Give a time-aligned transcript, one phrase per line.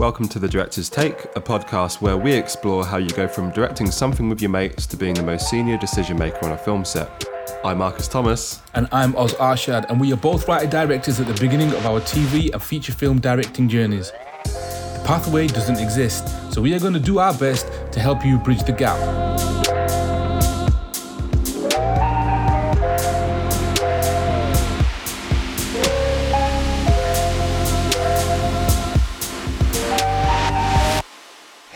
[0.00, 3.90] Welcome to The Director's Take, a podcast where we explore how you go from directing
[3.90, 7.22] something with your mates to being the most senior decision maker on a film set.
[7.62, 8.62] I'm Marcus Thomas.
[8.72, 12.00] And I'm Oz Arshad, and we are both writer directors at the beginning of our
[12.00, 14.10] TV and feature film directing journeys.
[14.44, 18.38] The pathway doesn't exist, so we are going to do our best to help you
[18.38, 19.59] bridge the gap.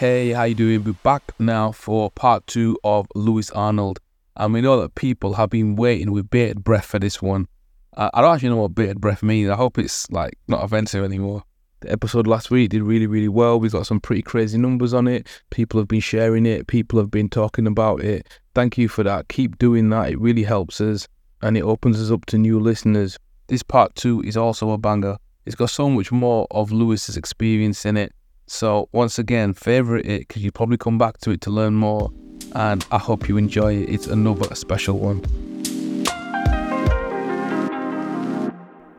[0.06, 0.84] Hey, how you doing?
[0.84, 4.00] We're back now for part two of Lewis Arnold.
[4.36, 7.48] And we know that people have been waiting with bated breath for this one.
[7.96, 9.48] Uh, I don't actually know what bated breath means.
[9.48, 11.44] I hope it's like not offensive anymore.
[11.80, 13.58] The episode last week did really, really well.
[13.58, 15.27] We got some pretty crazy numbers on it.
[15.48, 16.66] People have been sharing it.
[16.66, 18.28] People have been talking about it.
[18.55, 19.28] Thank you for that.
[19.28, 20.10] Keep doing that.
[20.10, 21.08] It really helps us
[21.41, 23.16] and it opens us up to new listeners.
[23.46, 25.16] This part two is also a banger.
[25.46, 28.12] It's got so much more of Lewis's experience in it
[28.55, 32.12] so once again, favorite it because you probably come back to it to learn more.
[32.55, 33.88] And I hope you enjoy it.
[33.88, 35.24] It's another special one.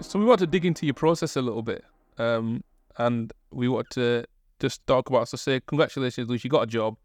[0.01, 1.85] So we want to dig into your process a little bit,
[2.17, 2.63] um,
[2.97, 4.25] and we want to
[4.59, 5.29] just talk about.
[5.29, 6.97] So say, congratulations, Lucy, you got a job.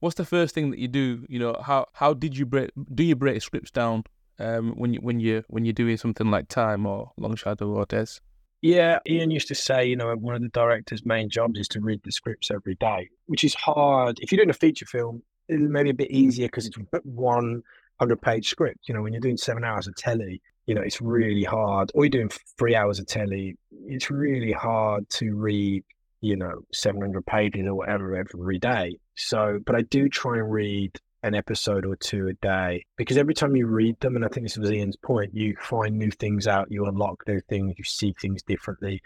[0.00, 1.26] What's the first thing that you do?
[1.28, 2.70] You know, how how did you break?
[2.94, 4.04] Do you break scripts down
[4.38, 7.84] um, when you when you when you're doing something like Time or Long Shadow or
[7.84, 8.20] Des?
[8.60, 11.80] Yeah, Ian used to say, you know, one of the director's main jobs is to
[11.80, 14.18] read the scripts every day, which is hard.
[14.20, 17.62] If you're doing a feature film, it's maybe a bit easier because it's one
[18.00, 18.88] hundred page script.
[18.88, 21.92] You know, when you're doing seven hours of telly, you know, it's really hard.
[21.94, 25.84] Or you're doing three hours of telly, it's really hard to read,
[26.20, 28.98] you know, 700 pages or whatever every day.
[29.14, 33.34] So, but I do try and read an episode or two a day because every
[33.34, 36.46] time you read them, and I think this was Ian's point, you find new things
[36.46, 39.02] out, you unlock new things, you see things differently.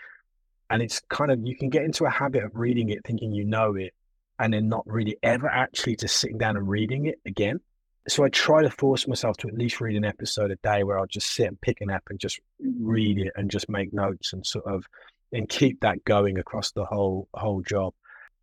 [0.70, 3.44] And it's kind of, you can get into a habit of reading it thinking you
[3.44, 3.92] know it
[4.38, 7.60] and then not really ever actually just sitting down and reading it again.
[8.08, 10.98] So I try to force myself to at least read an episode a day where
[10.98, 12.40] I'll just sit and pick an app and just
[12.80, 14.84] read it and just make notes and sort of
[15.32, 17.94] and keep that going across the whole whole job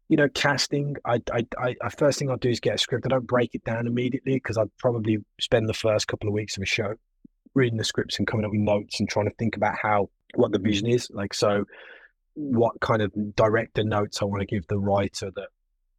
[0.09, 3.05] you know, casting, I, I, I, I, first thing I'll do is get a script.
[3.05, 6.57] I don't break it down immediately because I'd probably spend the first couple of weeks
[6.57, 6.95] of a show
[7.53, 10.51] reading the scripts and coming up with notes and trying to think about how what
[10.51, 10.95] the vision mm.
[10.95, 11.09] is.
[11.11, 11.65] Like, so
[12.33, 15.49] what kind of director notes I want to give the writer that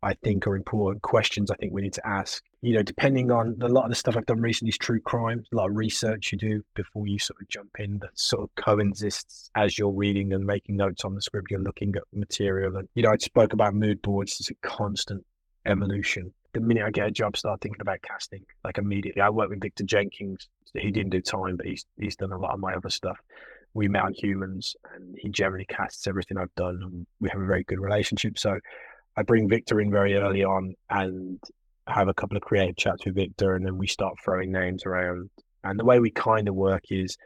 [0.02, 2.42] I think are important questions I think we need to ask.
[2.62, 5.44] You know, depending on a lot of the stuff I've done recently is true crime,
[5.52, 8.54] a lot of research you do before you sort of jump in that sort of
[8.54, 12.76] coexists as you're reading and making notes on the script, you're looking at material.
[12.76, 15.24] And, you know, I spoke about mood boards, it's a constant
[15.66, 16.32] evolution.
[16.52, 19.22] The minute I get a job, start thinking about casting, like immediately.
[19.22, 20.48] I work with Victor Jenkins.
[20.74, 23.18] He didn't do time, but he's he's done a lot of my other stuff.
[23.72, 27.46] We met on humans and he generally casts everything I've done and we have a
[27.46, 28.36] very good relationship.
[28.36, 28.58] So
[29.20, 31.38] I bring Victor in very early on and
[31.86, 35.28] have a couple of creative chats with Victor, and then we start throwing names around.
[35.62, 37.18] And the way we kind of work is,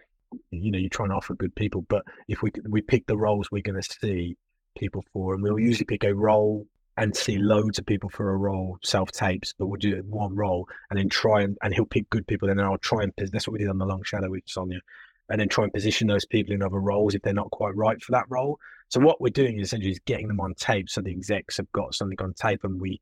[0.51, 3.49] you know, you're trying to offer good people, but if we we pick the roles
[3.53, 4.37] we're going to see
[4.77, 6.67] people for, and we'll usually pick a role
[6.97, 10.67] and see loads of people for a role, self tapes, but we'll do one role
[10.91, 13.47] and then try and and he'll pick good people, and then I'll try and that's
[13.47, 14.81] what we did on the Long Shadow with Sonia,
[15.29, 18.03] and then try and position those people in other roles if they're not quite right
[18.03, 18.59] for that role.
[18.89, 21.71] So what we're doing is essentially is getting them on tape, so the execs have
[21.73, 23.01] got something on tape, and we,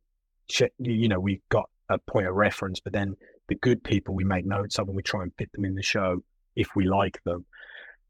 [0.49, 2.81] check, you know, we've got a point of reference.
[2.81, 3.17] But then
[3.49, 5.83] the good people we make notes of, and we try and fit them in the
[5.83, 6.23] show
[6.57, 7.45] if we like them.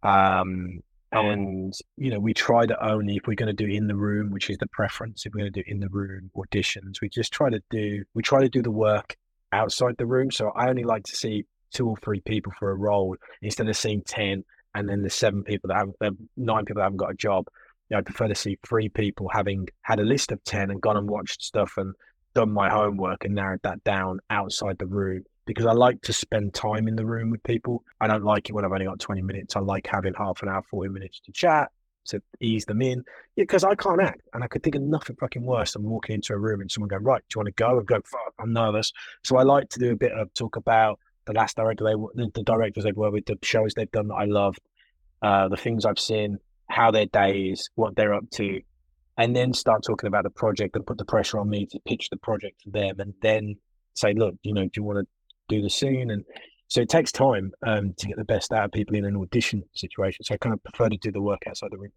[0.02, 0.80] Um,
[1.12, 4.30] and you know, we try to only if we're going to do in the room,
[4.30, 5.26] which is the preference.
[5.26, 8.22] If we're going to do in the room auditions, we just try to do we
[8.22, 9.16] try to do the work
[9.52, 10.30] outside the room.
[10.30, 13.76] So I only like to see two or three people for a role instead of
[13.76, 14.44] seeing ten
[14.74, 17.46] and then the seven people that have um, nine people that haven't got a job
[17.92, 20.96] know, I'd prefer to see three people having had a list of 10 and gone
[20.96, 21.94] and watched stuff and
[22.34, 26.54] done my homework and narrowed that down outside the room because I like to spend
[26.54, 27.84] time in the room with people.
[28.00, 29.56] I don't like it when I've only got 20 minutes.
[29.56, 31.70] I like having half an hour, 40 minutes to chat,
[32.06, 33.04] to ease them in.
[33.36, 34.22] because I can't act.
[34.32, 36.88] And I could think of nothing fucking worse than walking into a room and someone
[36.88, 37.78] going, right, do you want to go?
[37.78, 38.92] And go, fuck, I'm nervous.
[39.24, 42.30] So I like to do a bit of talk about the last director they, the,
[42.34, 44.60] the directors they've worked with, the shows they've done that I loved,
[45.22, 46.38] uh, the things I've seen,
[46.68, 48.60] how their day is, what they're up to,
[49.18, 52.08] and then start talking about the project and put the pressure on me to pitch
[52.10, 53.56] the project to them, and then
[53.94, 56.10] say, look, you know, do you want to do the scene?
[56.10, 56.24] And
[56.68, 59.62] so it takes time um, to get the best out of people in an audition
[59.74, 60.24] situation.
[60.24, 61.92] So I kind of prefer to do the work outside the room.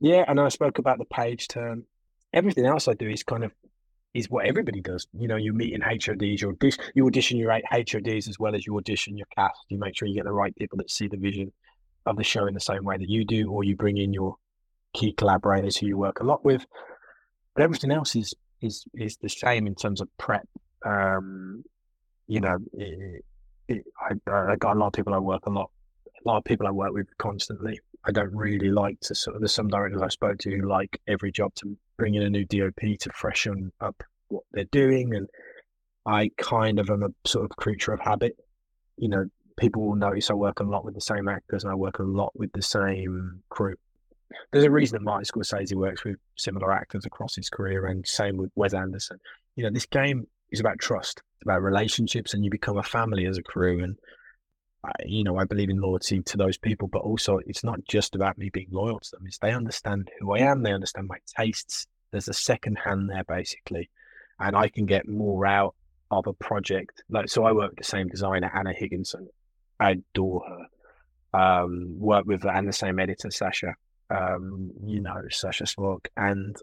[0.00, 1.84] Yeah, and I spoke about the page turn.
[2.32, 3.52] Everything else I do is kind of
[4.14, 5.06] is what everybody does.
[5.18, 8.66] You know, you meet in HODs, you audition, you audition your HODs as well as
[8.66, 9.58] you audition your cast.
[9.68, 11.52] You make sure you get the right people that see the vision
[12.06, 14.36] of the show in the same way that you do, or you bring in your
[14.94, 16.64] key collaborators who you work a lot with.
[17.54, 20.48] but everything else is is is the same in terms of prep.
[20.86, 21.64] Um,
[22.28, 23.24] you know, it,
[23.68, 25.70] it, I, I got a lot of people I work a lot,
[26.24, 27.80] a lot of people I work with constantly.
[28.04, 29.42] I don't really like to sort of.
[29.42, 32.44] There's some directors I spoke to who like every job to bring in a new
[32.44, 35.28] DOP to freshen up what they're doing, and
[36.06, 38.36] I kind of am a sort of creature of habit.
[38.96, 39.26] You know,
[39.58, 42.04] people will notice I work a lot with the same actors and I work a
[42.04, 43.74] lot with the same crew.
[44.52, 48.36] There's a reason that Martin Scorsese works with similar actors across his career, and same
[48.36, 49.18] with Wes Anderson.
[49.56, 53.26] You know, this game is about trust, it's about relationships, and you become a family
[53.26, 53.82] as a crew.
[53.82, 53.96] And
[55.04, 58.38] you know, I believe in loyalty to those people, but also it's not just about
[58.38, 59.26] me being loyal to them.
[59.26, 61.86] It's they understand who I am, they understand my tastes.
[62.10, 63.90] There's a second hand there, basically,
[64.38, 65.74] and I can get more out
[66.10, 67.02] of a project.
[67.10, 69.28] Like, so I work with the same designer, Anna Higginson.
[69.78, 70.66] I adore her.
[71.38, 73.74] Um, work with and the same editor, Sasha.
[74.10, 76.08] Um, you know, Sasha Smock.
[76.16, 76.56] And,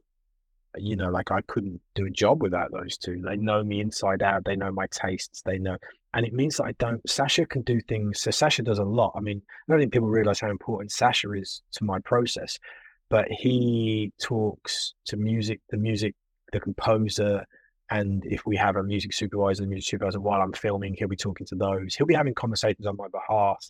[0.77, 3.21] you know, like I couldn't do a job without those two.
[3.23, 4.45] They know me inside out.
[4.45, 5.43] They know my tastes.
[5.43, 5.77] They know,
[6.15, 8.21] and it means that I don't, Sasha can do things.
[8.21, 9.13] So Sasha does a lot.
[9.17, 12.57] I mean, I don't think people realize how important Sasha is to my process,
[13.09, 16.15] but he talks to music, the music,
[16.53, 17.45] the composer,
[17.91, 21.17] and if we have a music supervisor, the music supervisor while I'm filming, he'll be
[21.17, 21.95] talking to those.
[21.95, 23.69] He'll be having conversations on my behalf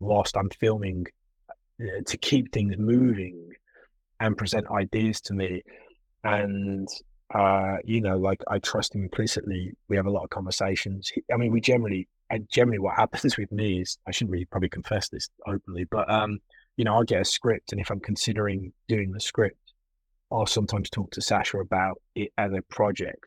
[0.00, 1.06] whilst I'm filming
[1.80, 3.50] uh, to keep things moving
[4.18, 5.62] and present ideas to me.
[6.24, 6.88] And
[7.32, 9.72] uh, you know, like I trust him implicitly.
[9.88, 11.10] We have a lot of conversations.
[11.32, 14.68] I mean, we generally, and generally, what happens with me is I shouldn't really probably
[14.68, 16.38] confess this openly, but um,
[16.76, 19.72] you know, I'll get a script, and if I'm considering doing the script,
[20.30, 23.26] I'll sometimes talk to Sasha about it as a project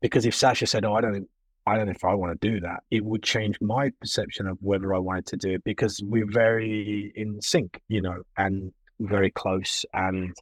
[0.00, 1.28] because if Sasha said, "Oh, I don't,
[1.66, 4.58] I don't know if I want to do that," it would change my perception of
[4.60, 9.30] whether I wanted to do it because we're very in sync, you know, and very
[9.30, 10.34] close, and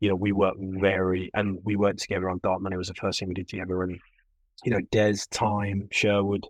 [0.00, 2.76] you know, we work very, and we worked together on Dark Money.
[2.76, 3.98] Was the first thing we did together, and
[4.64, 6.46] you know, Des, Time, Sherwood,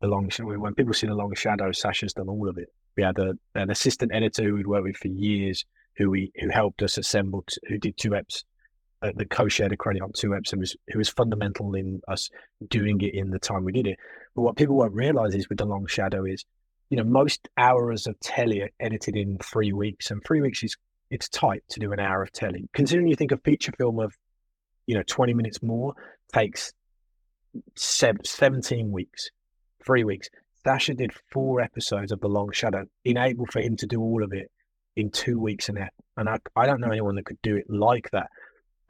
[0.00, 2.68] the long when people see the long shadow, Sasha's done all of it.
[2.96, 5.64] We had a, an assistant editor who we'd worked with for years,
[5.96, 8.44] who we who helped us assemble, who did two eps
[9.02, 12.30] uh, that co-shared a credit on two episodes who was fundamental in us
[12.68, 13.98] doing it in the time we did it.
[14.34, 16.44] But what people won't realize is with the long shadow is,
[16.90, 20.76] you know, most hours of telly are edited in three weeks, and three weeks is
[21.10, 22.68] it's tight to do an hour of telly.
[22.72, 24.14] Considering you think a feature film of,
[24.86, 25.94] you know, twenty minutes more
[26.32, 26.72] takes
[27.74, 29.30] seven, 17 weeks,
[29.84, 30.28] three weeks.
[30.62, 34.32] Sasha did four episodes of The Long Shadow, enable for him to do all of
[34.32, 34.50] it
[34.94, 35.88] in two weeks and half.
[36.16, 38.30] and I, I don't know anyone that could do it like that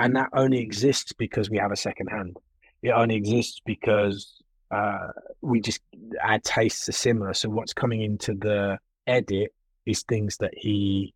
[0.01, 2.39] and that only exists because we have a second hand.
[2.83, 5.09] It only exists because uh,
[5.43, 5.83] we just
[6.23, 7.35] our tastes are similar.
[7.35, 9.53] So what's coming into the edit
[9.85, 11.13] is things that he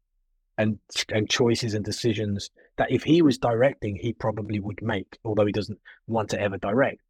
[0.58, 0.78] and
[1.10, 5.52] and choices and decisions that if he was directing, he probably would make, although he
[5.52, 7.00] doesn't want to ever direct.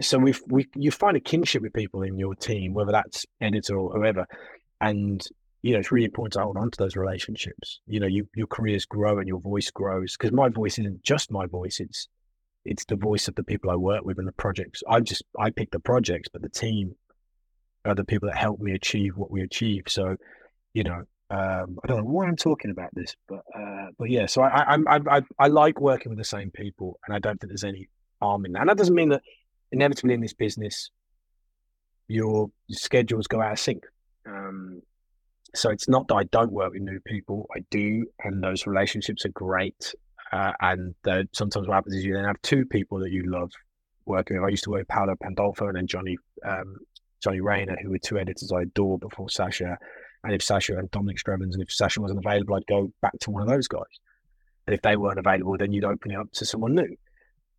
[0.00, 3.78] So we we you find a kinship with people in your team, whether that's editor
[3.78, 4.26] or whoever,
[4.80, 5.24] and
[5.62, 7.80] you know, it's really important to hold on to those relationships.
[7.86, 11.30] You know, you, your careers grow and your voice grows because my voice isn't just
[11.30, 11.80] my voice.
[11.80, 12.08] It's,
[12.64, 14.82] it's the voice of the people I work with and the projects.
[14.88, 16.94] I just, I pick the projects, but the team
[17.84, 19.84] are the people that help me achieve what we achieve.
[19.88, 20.16] So,
[20.72, 24.26] you know, um, I don't know why I'm talking about this, but, uh, but yeah,
[24.26, 27.40] so I, I, I, I, I like working with the same people and I don't
[27.40, 27.88] think there's any
[28.20, 28.60] harm in that.
[28.60, 29.22] And that doesn't mean that
[29.70, 30.90] inevitably in this business,
[32.08, 33.84] your schedules go out of sync.
[34.26, 34.82] Um,
[35.54, 37.48] so it's not that I don't work with new people.
[37.56, 39.94] I do, and those relationships are great.
[40.32, 40.94] Uh, and
[41.32, 43.50] sometimes what happens is you then have two people that you love
[44.06, 44.46] working with.
[44.46, 46.76] I used to work with Paolo Pandolfo and then Johnny um,
[47.22, 49.78] Johnny Rayner, who were two editors I adore before Sasha.
[50.24, 53.30] And if Sasha and Dominic Strevens, and if Sasha wasn't available, I'd go back to
[53.30, 53.82] one of those guys.
[54.66, 56.96] And if they weren't available, then you'd open it up to someone new.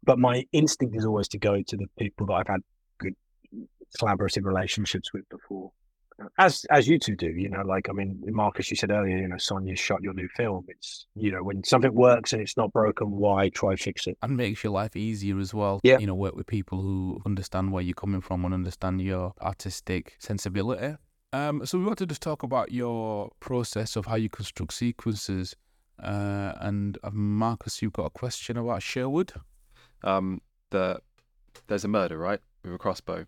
[0.03, 2.62] But my instinct is always to go to the people that I've had
[3.00, 3.15] good
[4.00, 5.72] collaborative relationships with before
[6.38, 9.27] as as you two do, you know, like I mean, Marcus, you said earlier, you
[9.27, 10.65] know, Sonia shot your new film.
[10.68, 14.18] It's you know, when something works and it's not broken, why try fix it?
[14.22, 15.80] And makes your life easier as well.
[15.84, 19.34] Yeah, you know, work with people who understand where you're coming from and understand your
[19.41, 20.96] artistic sensibility.
[21.33, 25.55] Um, so we wanted to talk about your process of how you construct sequences.
[26.01, 29.33] Uh, and uh, Marcus, you've got a question about Sherwood.
[30.03, 31.00] Um, the
[31.67, 33.25] there's a murder, right, with a crossbow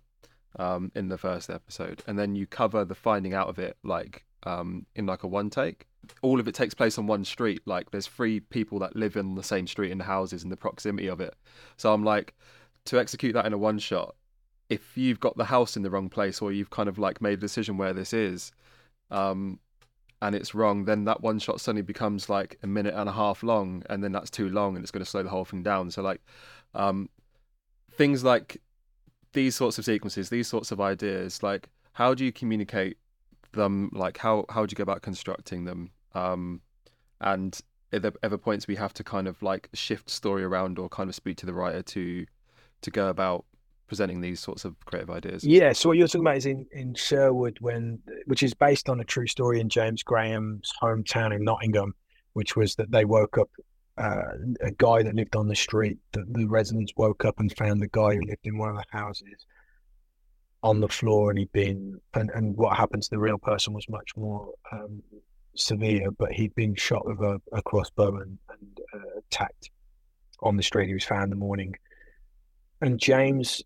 [0.58, 4.26] um, in the first episode, and then you cover the finding out of it like
[4.44, 5.88] um, in like a one take.
[6.22, 7.62] All of it takes place on one street.
[7.66, 10.58] Like there's three people that live in the same street in the houses in the
[10.58, 11.36] proximity of it.
[11.78, 12.34] So I'm like,
[12.86, 14.16] to execute that in a one shot,
[14.70, 17.34] if you've got the house in the wrong place or you've kind of like made
[17.34, 18.52] a decision where this is,
[19.12, 19.60] um,
[20.22, 23.44] and it's wrong, then that one shot suddenly becomes like a minute and a half
[23.44, 25.92] long, and then that's too long, and it's going to slow the whole thing down.
[25.92, 26.22] So like,
[26.74, 27.10] um,
[27.92, 28.62] things like
[29.34, 32.98] these sorts of sequences, these sorts of ideas, like how do you communicate
[33.52, 33.90] them?
[33.94, 35.92] Like how how do you go about constructing them?
[36.16, 36.62] Um,
[37.20, 37.60] and
[37.92, 41.10] are there ever points we have to kind of like shift story around or kind
[41.10, 42.26] of speak to the writer to
[42.82, 43.46] to go about
[43.94, 45.44] presenting these sorts of creative ideas?
[45.44, 45.72] Yeah.
[45.72, 49.04] So what you're talking about is in, in Sherwood, when which is based on a
[49.04, 51.94] true story in James Graham's hometown in Nottingham,
[52.34, 53.50] which was that they woke up
[54.00, 56.00] uh, a guy that lived on the street.
[56.14, 58.86] The, the residents woke up and found the guy who lived in one of the
[58.90, 59.46] houses
[60.64, 63.88] on the floor, and he'd been and, and what happened to the real person was
[63.90, 65.04] much more um,
[65.56, 69.70] severe, but he'd been shot with a, a crossbow and, and uh, attacked
[70.42, 70.88] on the street.
[70.88, 71.76] He was found in the morning.
[72.82, 73.64] And James,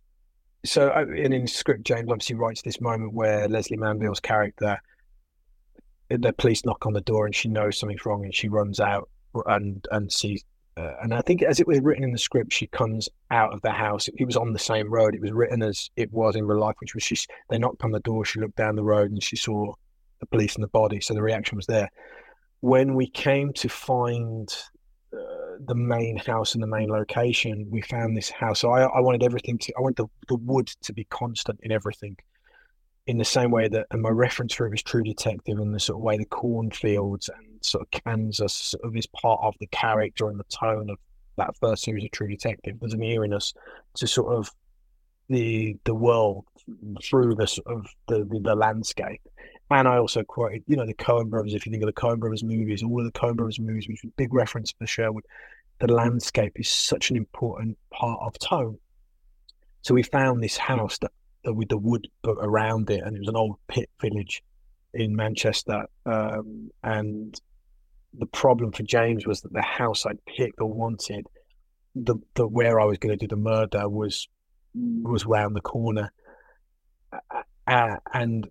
[0.68, 4.78] so uh, in script, James obviously writes this moment where Lesley Manville's character,
[6.10, 9.10] the police knock on the door and she knows something's wrong and she runs out
[9.46, 10.44] and and sees.
[10.78, 13.62] Uh, and I think as it was written in the script, she comes out of
[13.64, 14.08] the house.
[14.08, 15.16] It, was on the same road.
[15.16, 17.18] It was written as it was in real life, which was she.
[17.50, 18.26] They knocked on the door.
[18.26, 19.74] She looked down the road and she saw
[20.20, 21.02] the police and the body.
[21.02, 21.90] So the reaction was there.
[22.60, 24.77] When we came to find uh,
[25.66, 28.60] the main house and the main location, we found this house.
[28.60, 31.72] So I, I wanted everything to, I want the, the wood to be constant in
[31.72, 32.18] everything.
[33.08, 35.80] In the same way that, and my reference for it was True Detective, and the
[35.80, 39.68] sort of way the cornfields and sort of Kansas sort of is part of the
[39.68, 40.98] character and the tone of
[41.38, 42.76] that first series of True Detective.
[42.80, 43.54] There's an eeriness
[43.96, 44.52] to sort of
[45.30, 46.46] the the world
[47.04, 49.22] through the sort of the, the, the landscape.
[49.70, 51.54] And I also quoted, you know, the Coen brothers.
[51.54, 54.02] If you think of the Coen brothers movies, all of the Coen brothers movies, which
[54.04, 55.26] was a big reference for Sherwood,
[55.80, 58.78] the landscape is such an important part of tone.
[59.82, 61.12] So we found this house that,
[61.44, 64.42] that with the wood around it, and it was an old pit village
[64.94, 65.86] in Manchester.
[66.06, 67.40] Um, and
[68.18, 71.28] the problem for James was that the house I'd picked or wanted,
[71.96, 74.28] the the where I was going to do the murder was
[74.74, 76.12] was round the corner,
[77.68, 78.48] uh, and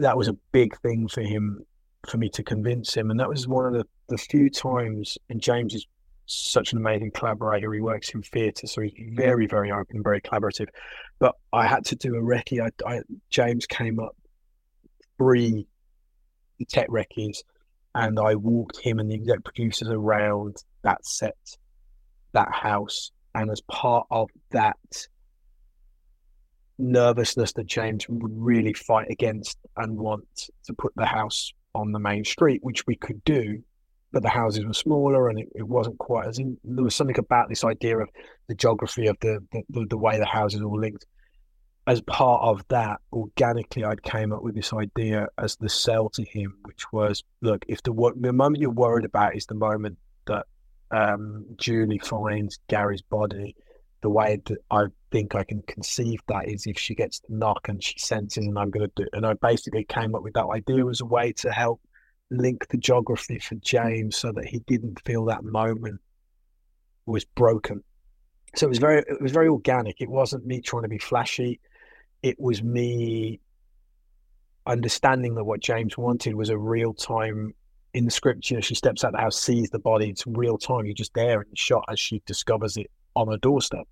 [0.00, 1.64] that was a big thing for him
[2.08, 3.10] for me to convince him.
[3.10, 5.86] And that was one of the, the few times and james is
[6.26, 10.68] such an amazing collaborator he works in theatre so he's very very open very collaborative.
[11.18, 12.60] But i had to do a recce.
[12.60, 14.16] I, I, james came up
[15.18, 15.66] three
[16.68, 17.42] tech recce's
[17.94, 21.36] and i walked him and the exec producers around that set
[22.32, 23.10] that house.
[23.34, 24.76] And as part of that
[26.80, 31.98] nervousness that James would really fight against and want to put the house on the
[31.98, 33.62] main street, which we could do,
[34.12, 37.18] but the houses were smaller and it, it wasn't quite as in, there was something
[37.18, 38.08] about this idea of
[38.48, 41.06] the geography of the, the, the way the houses all linked.
[41.86, 46.24] As part of that, organically, I came up with this idea as the sell to
[46.24, 49.96] him, which was, look, if the the moment you're worried about is the moment
[50.26, 50.46] that
[50.90, 53.56] um, Julie finds Gary's body,
[54.02, 57.68] the way that I think I can conceive that is if she gets the knock
[57.68, 60.46] and she senses and I'm going to do And I basically came up with that
[60.46, 61.80] idea as a way to help
[62.30, 66.00] link the geography for James so that he didn't feel that moment
[67.06, 67.82] was broken.
[68.56, 70.00] So it was very, it was very organic.
[70.00, 71.60] It wasn't me trying to be flashy.
[72.22, 73.40] It was me
[74.66, 77.54] understanding that what James wanted was a real time
[77.94, 78.50] in the script.
[78.50, 80.10] You know, she steps out the house, sees the body.
[80.10, 80.86] It's real time.
[80.86, 83.86] You're just there in the shot as she discovers it on a doorstep.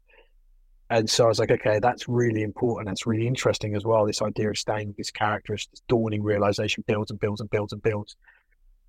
[0.91, 2.89] And so I was like, okay, that's really important.
[2.89, 4.07] That's really interesting as well.
[4.07, 7.73] This idea of staying with this character, this dawning realization builds and builds and builds
[7.73, 8.17] and builds.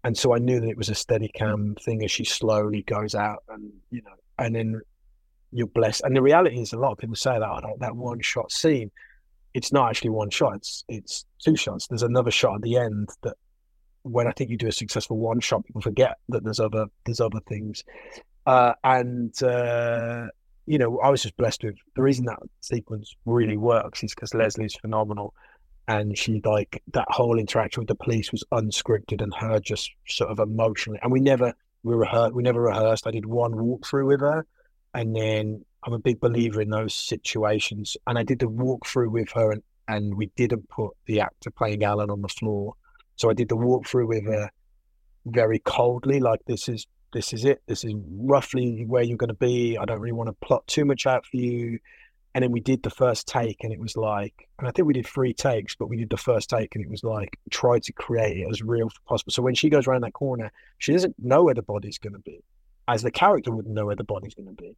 [0.06, 3.16] And so I knew that it was a steady cam thing as she slowly goes
[3.16, 4.82] out and, you know, and then
[5.52, 6.04] you're blessed.
[6.06, 8.92] And the reality is a lot of people say that, oh, that one shot scene,
[9.54, 10.56] it's not actually one shot.
[10.56, 11.88] It's, it's two shots.
[11.88, 13.36] There's another shot at the end that
[14.04, 17.20] when I think you do a successful one shot, people forget that there's other, there's
[17.20, 17.84] other things.
[18.50, 20.26] Uh, and uh,
[20.66, 24.34] you know, I was just blessed with the reason that sequence really works is because
[24.34, 25.36] Lesley's phenomenal,
[25.88, 30.32] and she like that whole interaction with the police was unscripted and her just sort
[30.32, 30.98] of emotionally.
[31.04, 31.54] And we never
[31.84, 32.34] we rehearsed.
[32.34, 33.06] We never rehearsed.
[33.06, 34.48] I did one walkthrough with her,
[34.96, 37.98] and then I'm a big believer in those situations.
[38.08, 41.82] And I did the walkthrough with her, and and we didn't put the actor playing
[41.82, 42.74] Alun on the floor.
[43.16, 44.50] So I did the walkthrough with her
[45.28, 47.62] very coldly, like this is this is it.
[47.68, 49.78] This is roughly where you're going to be.
[49.78, 51.80] I don't really want to plot too much out for you.
[52.36, 54.94] And then we did the first take, and it was like, and I think we
[54.94, 57.94] did three takes, but we did the first take, and it was like, try to
[57.94, 59.32] create it as real as possible.
[59.32, 62.20] So when she goes around that corner, she doesn't know where the body's going to
[62.20, 62.44] be,
[62.88, 64.76] as the character wouldn't know where the body's going to be.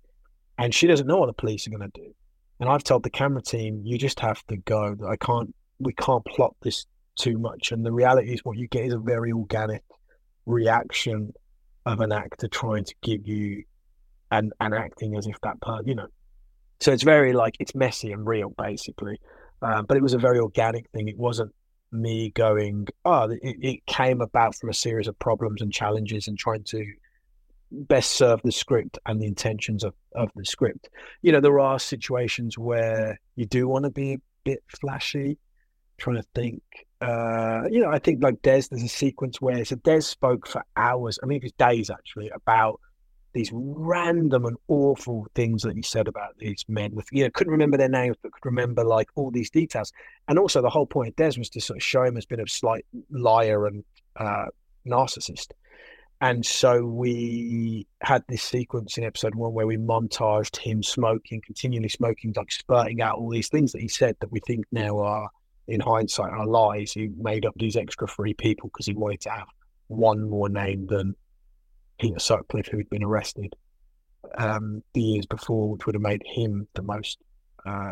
[0.57, 2.13] And she doesn't know what the police are going to do.
[2.61, 4.95] And I've told the camera team, you just have to go.
[5.05, 6.85] I can't, we can't plot this
[7.15, 7.73] too much.
[7.73, 9.83] And the reality is, what you get is a very organic
[10.45, 11.33] reaction
[11.85, 13.63] of an actor trying to give you
[14.31, 16.07] and and acting as if that part, you know.
[16.79, 19.19] So it's very like it's messy and real, basically.
[19.61, 21.07] Uh, but it was a very organic thing.
[21.07, 21.53] It wasn't
[21.91, 26.37] me going, oh, it, it came about from a series of problems and challenges and
[26.37, 26.83] trying to
[27.71, 30.89] best serve the script and the intentions of, of the script.
[31.21, 35.37] You know, there are situations where you do want to be a bit flashy,
[35.97, 36.63] trying to think.
[37.01, 40.63] Uh, you know, I think like Des, there's a sequence where so Des spoke for
[40.77, 42.79] hours, I mean, it was days actually, about
[43.33, 47.51] these random and awful things that he said about these men with you know couldn't
[47.51, 49.91] remember their names but could remember like all these details.
[50.27, 52.41] And also the whole point of des was to sort of show him as being
[52.41, 53.83] a slight liar and
[54.17, 54.45] uh,
[54.85, 55.47] narcissist.
[56.19, 61.89] And so we had this sequence in episode one where we montaged him smoking continually
[61.89, 65.29] smoking like spurting out all these things that he said that we think now are
[65.71, 69.29] in hindsight are lies he made up these extra three people because he wanted to
[69.29, 69.47] have
[69.87, 71.15] one more name than
[71.97, 73.55] Peter Sutcliffe, who'd been arrested
[74.37, 77.19] um, the years before, which would have made him the most.
[77.65, 77.91] Uh,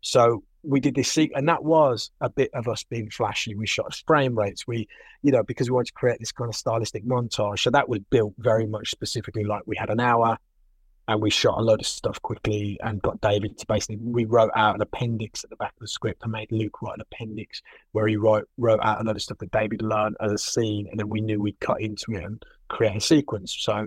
[0.00, 3.54] so we did this, seat, and that was a bit of us being flashy.
[3.54, 4.66] We shot frame rates.
[4.66, 4.88] We,
[5.22, 7.60] you know, because we wanted to create this kind of stylistic montage.
[7.60, 10.38] So that was built very much specifically like we had an hour
[11.08, 14.52] and we shot a lot of stuff quickly and got David to basically we wrote
[14.54, 16.22] out an appendix at the back of the script.
[16.24, 19.38] I made Luke write an appendix where he wrote wrote out a load of stuff
[19.38, 22.42] that David learned as a scene, and then we knew we'd cut into it and
[22.68, 23.56] create a sequence.
[23.58, 23.86] So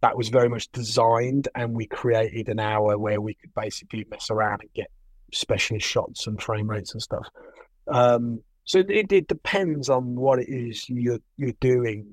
[0.00, 4.30] that was very much designed, and we created an hour where we could basically mess
[4.30, 4.90] around and get
[5.32, 7.26] special shots and frame rates and stuff.
[7.88, 12.12] Um, so it, it, depends on what it is you're you're doing.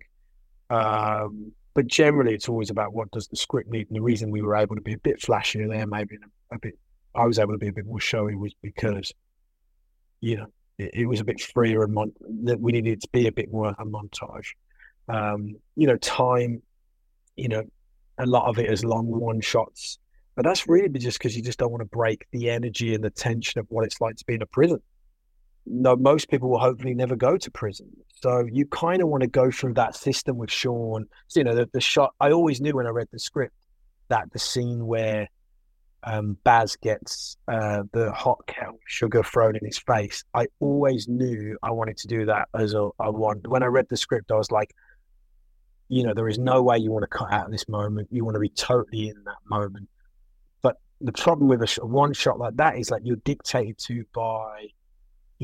[0.69, 3.87] Um, but generally, it's always about what does the script need.
[3.89, 6.17] And the reason we were able to be a bit flashier there, maybe
[6.51, 6.79] a, bit,
[7.13, 9.13] I was able to be a bit more showy, was because,
[10.21, 12.13] you know, it, it was a bit freer and mon-
[12.45, 14.47] that we needed to be a bit more a montage.
[15.09, 16.61] Um, you know, time,
[17.35, 17.63] you know,
[18.17, 19.99] a lot of it is long one shots,
[20.37, 23.09] but that's really just because you just don't want to break the energy and the
[23.09, 24.79] tension of what it's like to be in a prison.
[25.65, 27.89] No, most people will hopefully never go to prison.
[28.21, 31.05] So you kind of want to go through that system with Sean.
[31.27, 33.55] So, you know, the, the shot, I always knew when I read the script
[34.09, 35.27] that the scene where
[36.03, 41.57] um, Baz gets uh, the hot kettle sugar thrown in his face, I always knew
[41.63, 43.41] I wanted to do that as a, a one.
[43.47, 44.73] When I read the script, I was like,
[45.89, 48.07] you know, there is no way you want to cut out this moment.
[48.11, 49.87] You want to be totally in that moment.
[50.61, 54.67] But the problem with a one shot like that is like you're dictated to by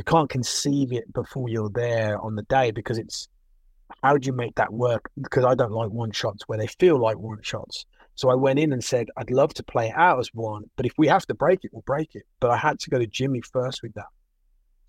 [0.01, 3.27] you can't conceive it before you're there on the day because it's
[4.01, 5.11] how do you make that work?
[5.21, 7.85] Because I don't like one shots where they feel like one shots.
[8.15, 10.87] So I went in and said, I'd love to play it out as one, but
[10.87, 12.23] if we have to break it, we'll break it.
[12.39, 14.07] But I had to go to Jimmy first with that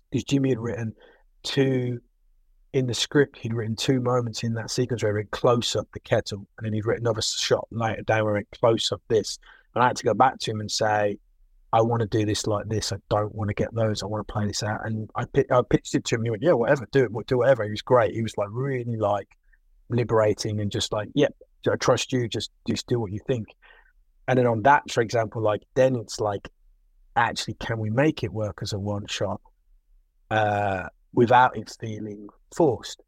[0.09, 0.95] because Jimmy had written
[1.43, 2.01] two
[2.73, 3.37] in the script.
[3.37, 6.73] He'd written two moments in that sequence where he'd close up the kettle, and then
[6.73, 9.37] he'd written another shot later down where it close up this.
[9.75, 11.19] And I had to go back to him and say,
[11.73, 12.93] I want to do this like this.
[12.93, 14.03] I don't want to get those.
[14.03, 14.85] I want to play this out.
[14.85, 16.23] And I, I pitched it to him.
[16.23, 17.63] He went, yeah, whatever, do it, do whatever.
[17.63, 18.13] He was great.
[18.13, 19.27] He was like really like
[19.89, 21.29] liberating and just like, yeah,
[21.67, 22.27] I trust you.
[22.27, 23.47] Just just do what you think.
[24.27, 26.47] And then on that, for example, like then it's like,
[27.15, 29.41] actually, can we make it work as a one shot
[30.29, 33.01] uh, without it feeling forced?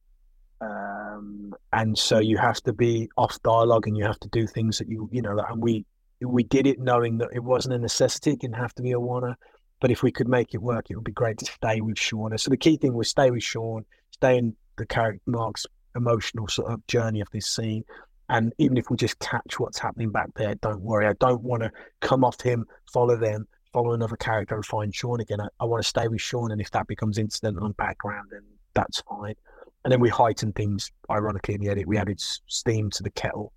[0.60, 4.80] Um, and so you have to be off dialogue and you have to do things
[4.80, 5.86] that you you know and we
[6.26, 8.32] we did it knowing that it wasn't a necessity.
[8.32, 9.38] It didn't have to be a oner.
[9.82, 12.40] But if we could make it work, it would be great to stay with Shauna.
[12.40, 16.72] So the key thing was stay with Sean, stay in the character Mark's emotional sort
[16.72, 17.84] of journey of this scene.
[18.30, 21.08] And even if we just catch what's happening back there, don't worry.
[21.08, 25.20] I don't want to come off him, follow them, follow another character and find Sean
[25.20, 25.42] again.
[25.42, 26.52] I, I want to stay with Sean.
[26.52, 28.42] And if that becomes incidental and background, then
[28.74, 29.36] that's fine.
[29.84, 31.86] And then we heightened things, ironically, in the edit.
[31.86, 33.54] We added steam to the kettle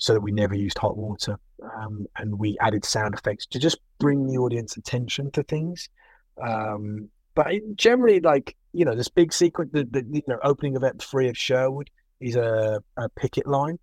[0.00, 1.38] so that we never used hot water.
[1.76, 5.88] Um, and we added sound effects to just bring the audience attention to things.
[6.42, 10.82] Um, but generally, like you know, this big sequence, the, the you know opening of
[10.82, 13.78] Ep three of Sherwood is a, a picket line,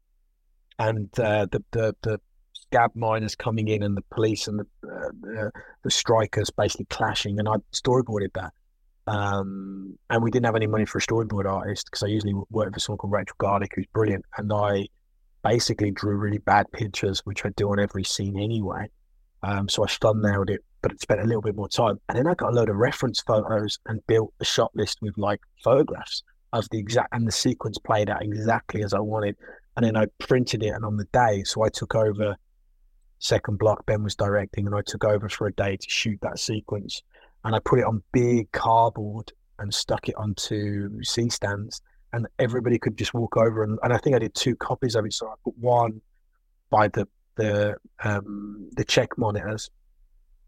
[0.79, 2.19] and uh, the the the
[2.53, 5.51] scab miners coming in and the police and the uh, the,
[5.83, 8.53] the strikers basically clashing, and I storyboarded that.
[9.05, 12.73] Um, and we didn't have any money for a storyboard artist because I usually work
[12.73, 14.87] for someone called Rachel Garlick, who's brilliant, and I
[15.43, 18.89] basically drew really bad pictures, which I do on every scene anyway.
[19.43, 21.99] Um, so I thumbnailed it, but it spent a little bit more time.
[22.09, 25.17] And then I got a load of reference photos and built a shot list with
[25.17, 26.23] like photographs
[26.53, 29.35] of the exact and the sequence played out exactly as I wanted.
[29.75, 32.35] And then I printed it, and on the day, so I took over
[33.19, 33.85] second block.
[33.85, 37.03] Ben was directing, and I took over for a day to shoot that sequence.
[37.43, 41.81] And I put it on big cardboard and stuck it onto C stands,
[42.13, 43.63] and everybody could just walk over.
[43.63, 45.13] And, and I think I did two copies of it.
[45.13, 46.01] So I put one
[46.69, 49.69] by the the um, the check monitors,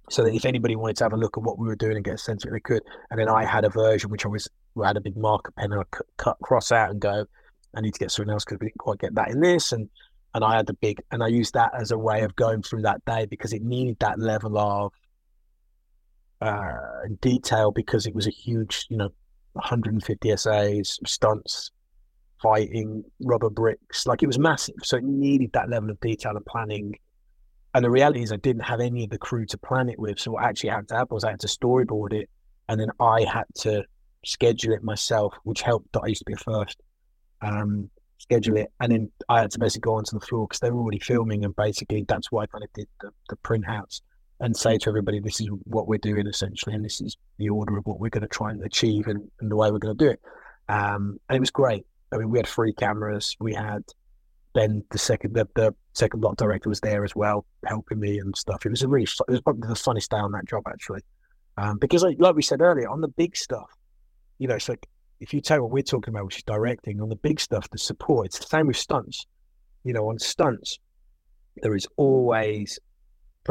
[0.10, 2.06] so that if anybody wanted to have a look at what we were doing and
[2.06, 2.84] get a sense of it, they could.
[3.12, 4.48] And then I had a version which I was
[4.82, 7.26] I had a big marker pen and I cut, cross out and go.
[7.76, 9.90] I need to get something else because we didn't quite get that in this, and
[10.34, 12.84] and I had the big, and I used that as a way of going through
[12.84, 14.94] that day because it needed that level of
[16.42, 19.10] uh, detail because it was a huge, you know,
[19.54, 21.72] 150 SAs, stunts,
[22.42, 24.76] fighting, rubber bricks, like it was massive.
[24.84, 26.96] So it needed that level of detail and planning.
[27.74, 30.20] And the reality is, I didn't have any of the crew to plan it with.
[30.20, 32.30] So what actually had to happen was I had to storyboard it,
[32.68, 33.84] and then I had to
[34.26, 36.82] schedule it myself, which helped that I used to be a first.
[37.42, 40.72] Um, schedule it, and then I had to basically go onto the floor because they
[40.72, 44.02] were already filming, and basically that's why I kind of did the, the printouts
[44.40, 47.78] and say to everybody, this is what we're doing essentially, and this is the order
[47.78, 50.06] of what we're going to try and achieve and, and the way we're going to
[50.06, 50.22] do it.
[50.70, 51.86] Um, and it was great.
[52.12, 53.36] I mean, we had three cameras.
[53.40, 53.84] We had
[54.54, 58.36] Ben, the second, the, the second lot director was there as well, helping me and
[58.36, 58.66] stuff.
[58.66, 61.02] It was a really, it was probably the funniest day on that job actually,
[61.58, 63.70] um, because like, like we said earlier, on the big stuff,
[64.38, 64.88] you know, it's like
[65.20, 67.78] if you take what we're talking about, which is directing, on the big stuff, the
[67.78, 69.28] support, it's the same with stunts.
[69.84, 70.80] You know, on stunts,
[71.62, 72.80] there is always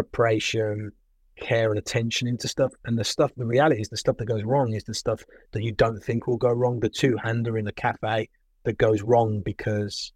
[0.05, 0.93] preparation,
[1.41, 2.73] care, and attention into stuff.
[2.85, 5.63] And the stuff, the reality is, the stuff that goes wrong is the stuff that
[5.63, 6.79] you don't think will go wrong.
[6.79, 8.29] The two hander in the cafe
[8.65, 10.13] that goes wrong because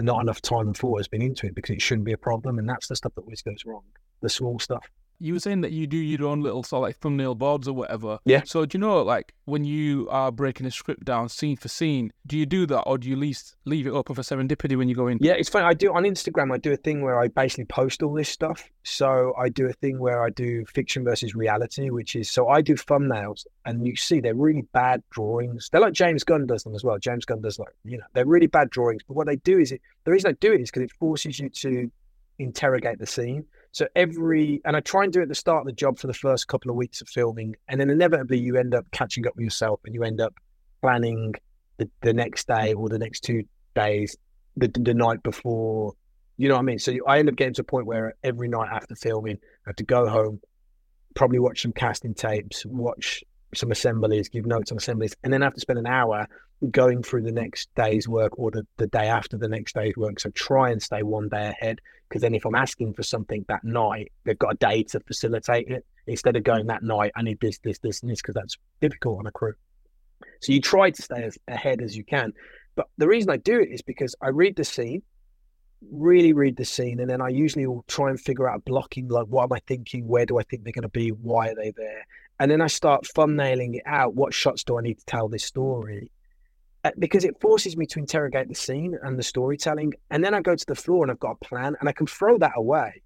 [0.00, 2.58] not enough time and thought has been into it because it shouldn't be a problem.
[2.58, 3.84] And that's the stuff that always goes wrong.
[4.20, 4.86] The small stuff
[5.18, 7.72] you were saying that you do your own little sort of like thumbnail boards or
[7.72, 8.18] whatever.
[8.24, 8.42] Yeah.
[8.44, 12.12] So do you know like when you are breaking a script down scene for scene,
[12.26, 14.88] do you do that or do you at least leave it open for serendipity when
[14.88, 15.18] you go in?
[15.20, 15.66] Yeah, it's funny.
[15.66, 16.52] I do on Instagram.
[16.52, 18.68] I do a thing where I basically post all this stuff.
[18.82, 22.60] So I do a thing where I do fiction versus reality, which is so I
[22.60, 25.68] do thumbnails, and you see they're really bad drawings.
[25.70, 26.98] They're like James Gunn does them as well.
[26.98, 29.72] James Gunn does like you know they're really bad drawings, but what they do is
[29.72, 29.80] it.
[30.04, 31.90] The reason I do it is because it forces you to
[32.38, 33.44] interrogate the scene.
[33.74, 36.06] So every, and I try and do it at the start of the job for
[36.06, 39.34] the first couple of weeks of filming, and then inevitably you end up catching up
[39.34, 40.32] with yourself, and you end up
[40.80, 41.34] planning
[41.78, 43.42] the, the next day or the next two
[43.74, 44.16] days,
[44.56, 45.94] the the night before.
[46.36, 46.78] You know what I mean?
[46.78, 49.76] So I end up getting to a point where every night after filming, I have
[49.76, 50.40] to go home,
[51.16, 53.24] probably watch some casting tapes, watch
[53.56, 56.26] some assemblies, give notes on assemblies, and then I have to spend an hour
[56.70, 60.20] going through the next day's work or the, the day after the next day's work.
[60.20, 63.64] So try and stay one day ahead because then if I'm asking for something that
[63.64, 67.12] night, they've got a day to facilitate it instead of going that night.
[67.16, 69.54] I need this, this, this, and this because that's difficult on a crew.
[70.40, 72.32] So you try to stay as ahead as you can.
[72.76, 75.02] But the reason I do it is because I read the scene,
[75.90, 79.26] really read the scene, and then I usually will try and figure out blocking like
[79.26, 81.72] what am I thinking, where do I think they're going to be, why are they
[81.76, 82.06] there,
[82.40, 84.14] and then I start thumbnailing it out.
[84.14, 86.10] What shots do I need to tell this story?
[86.82, 89.94] Uh, because it forces me to interrogate the scene and the storytelling.
[90.10, 92.06] And then I go to the floor and I've got a plan and I can
[92.06, 93.02] throw that away.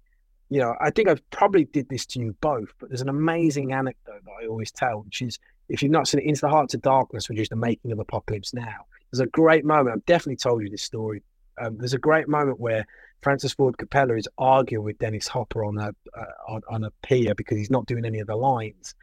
[0.49, 3.71] You know, I think I probably did this to you both, but there's an amazing
[3.71, 5.39] anecdote that I always tell, which is
[5.69, 7.99] if you've not seen it, Into the Heart of Darkness, which is the making of
[7.99, 9.95] Apocalypse Now, there's a great moment.
[9.95, 11.21] I've definitely told you this story.
[11.59, 12.85] Um, there's a great moment where
[13.21, 17.35] Francis Ford Coppola is arguing with Dennis Hopper on a uh, on, on a pier
[17.35, 18.95] because he's not doing any of the lines.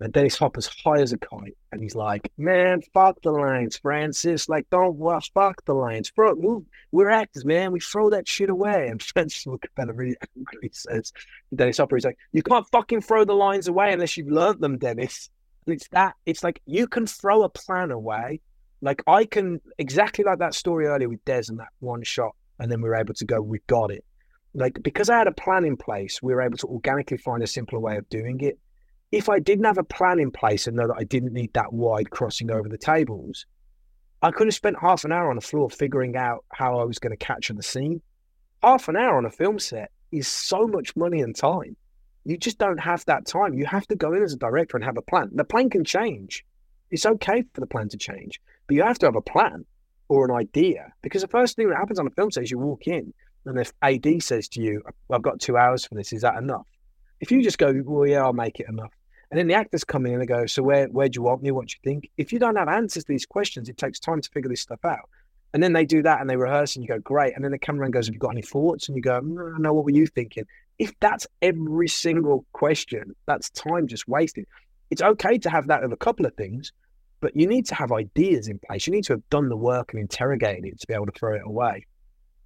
[0.00, 4.48] And Dennis Hopper's high as a kite, and he's like, "Man, fuck the lines, Francis.
[4.48, 6.10] Like, don't well, fuck the lines.
[6.12, 6.64] bro.
[6.92, 7.72] we're actors, man.
[7.72, 11.12] We throw that shit away." And Francis Ford really angrily says,
[11.52, 14.78] "Dennis Hopper, he's like, you can't fucking throw the lines away unless you've learned them,
[14.78, 15.30] Dennis."
[15.66, 16.14] And it's that.
[16.26, 18.40] It's like you can throw a plan away.
[18.80, 22.70] Like I can exactly like that story earlier with Des and that one shot, and
[22.70, 24.04] then we were able to go, "We got it."
[24.54, 27.46] Like because I had a plan in place, we were able to organically find a
[27.46, 28.58] simpler way of doing it
[29.10, 31.72] if I didn't have a plan in place and know that I didn't need that
[31.72, 33.46] wide crossing over the tables,
[34.20, 36.98] I could have spent half an hour on the floor figuring out how I was
[36.98, 38.02] going to capture the scene.
[38.62, 41.76] Half an hour on a film set is so much money and time.
[42.24, 43.54] You just don't have that time.
[43.54, 45.30] You have to go in as a director and have a plan.
[45.32, 46.44] The plan can change.
[46.90, 49.64] It's okay for the plan to change, but you have to have a plan
[50.08, 52.58] or an idea because the first thing that happens on a film set is you
[52.58, 53.12] walk in
[53.44, 56.66] and if AD says to you, I've got two hours for this, is that enough?
[57.20, 58.92] If you just go, well, yeah, I'll make it enough.
[59.30, 61.42] And then the actors come in and they go, So where where do you want
[61.42, 61.50] me?
[61.50, 62.10] What do you think?
[62.16, 64.84] If you don't have answers to these questions, it takes time to figure this stuff
[64.84, 65.08] out.
[65.52, 67.34] And then they do that and they rehearse and you go, Great.
[67.34, 68.88] And then the cameraman goes, Have you got any thoughts?
[68.88, 70.44] And you go, mm, No, no, what were you thinking?
[70.78, 74.46] If that's every single question, that's time just wasted.
[74.90, 76.72] It's okay to have that of a couple of things,
[77.20, 78.86] but you need to have ideas in place.
[78.86, 81.34] You need to have done the work and interrogated it to be able to throw
[81.34, 81.86] it away.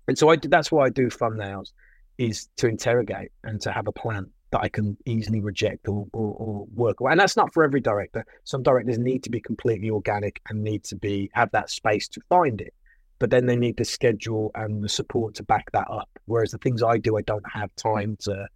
[0.09, 1.72] And so I that's why I do thumbnails
[2.18, 6.35] is to interrogate and to have a plan that I can easily reject or, or,
[6.35, 7.12] or work away.
[7.12, 8.24] And that's not for every director.
[8.44, 12.20] Some directors need to be completely organic and need to be have that space to
[12.28, 12.74] find it.
[13.18, 16.09] But then they need the schedule and the support to back that up.
[16.26, 18.46] Whereas the things I do, I don't have time to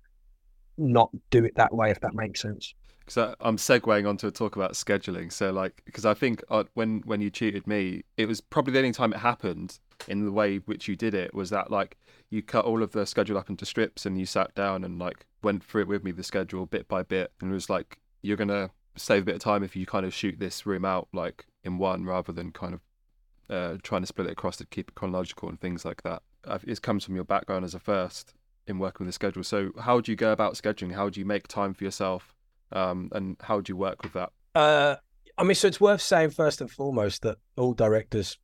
[0.76, 2.74] not do it that way, if that makes sense.
[3.06, 5.32] Because I'm segueing onto a talk about scheduling.
[5.32, 8.80] So, like, because I think uh, when when you cheated me, it was probably the
[8.80, 11.96] only time it happened in the way which you did it was that like
[12.28, 15.24] you cut all of the schedule up into strips and you sat down and like
[15.42, 18.36] went through it with me the schedule bit by bit and it was like you're
[18.36, 21.46] gonna save a bit of time if you kind of shoot this room out like
[21.64, 22.80] in one rather than kind of
[23.48, 26.22] uh, trying to split it across to keep it chronological and things like that.
[26.64, 28.34] It comes from your background as a first
[28.66, 29.44] in working with the schedule.
[29.44, 30.94] So how do you go about scheduling?
[30.94, 32.35] How do you make time for yourself?
[32.72, 34.30] Um, and how do you work with that?
[34.54, 34.96] Uh,
[35.38, 38.38] I mean, so it's worth saying first and foremost that all directors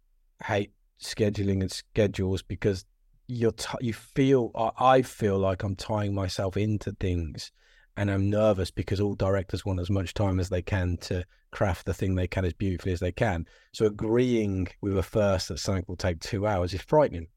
[0.45, 2.85] hate scheduling and schedules because
[3.27, 7.51] you're t- you feel I feel like I'm tying myself into things
[7.97, 11.87] and I'm nervous because all directors want as much time as they can to craft
[11.87, 13.47] the thing they can as beautifully as they can.
[13.73, 17.29] So agreeing with a first that something will take two hours is frightening.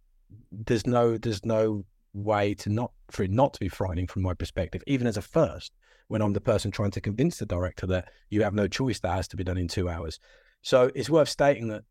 [0.51, 4.33] There's no there's no way to not for it not to be frightening from my
[4.33, 5.73] perspective, even as a first,
[6.07, 9.15] when I'm the person trying to convince the director that you have no choice that
[9.15, 10.19] has to be done in two hours.
[10.61, 11.83] So it's worth stating that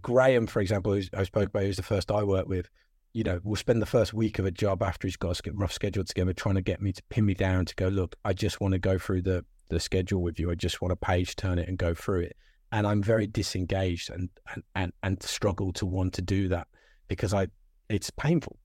[0.00, 2.68] Graham, for example, who's, I spoke about, who's the first I worked with,
[3.12, 5.72] you know, will spend the first week of a job after he's got a rough
[5.72, 8.60] schedule together, trying to get me to pin me down to go, look, I just
[8.60, 10.50] want to go through the the schedule with you.
[10.50, 12.36] I just want to page turn it and go through it.
[12.72, 16.68] And I'm very disengaged and and and, and struggle to want to do that
[17.08, 17.48] because I
[17.88, 18.58] it's painful,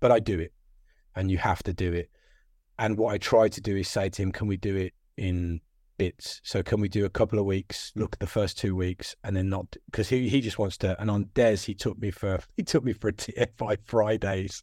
[0.00, 0.52] but I do it,
[1.14, 2.10] and you have to do it.
[2.78, 5.60] And what I try to do is say to him, can we do it in
[5.96, 6.40] bits.
[6.44, 9.36] So can we do a couple of weeks, look at the first two weeks, and
[9.36, 11.00] then not because he he just wants to.
[11.00, 14.62] And on Des, he took me for he took me for a TGI Fridays,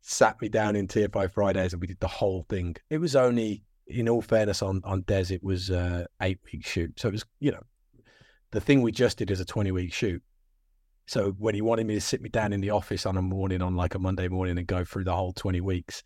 [0.00, 2.76] sat me down in TGI Fridays, and we did the whole thing.
[2.90, 6.98] It was only, in all fairness, on on Des, it was uh, eight week shoot.
[6.98, 7.62] So it was you know,
[8.50, 10.22] the thing we just did is a twenty week shoot.
[11.06, 13.60] So when he wanted me to sit me down in the office on a morning,
[13.60, 16.02] on like a Monday morning, and go through the whole twenty weeks,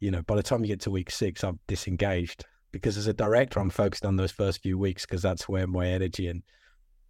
[0.00, 3.14] you know, by the time you get to week six, I'm disengaged because as a
[3.14, 6.42] director, I'm focused on those first few weeks because that's where my energy and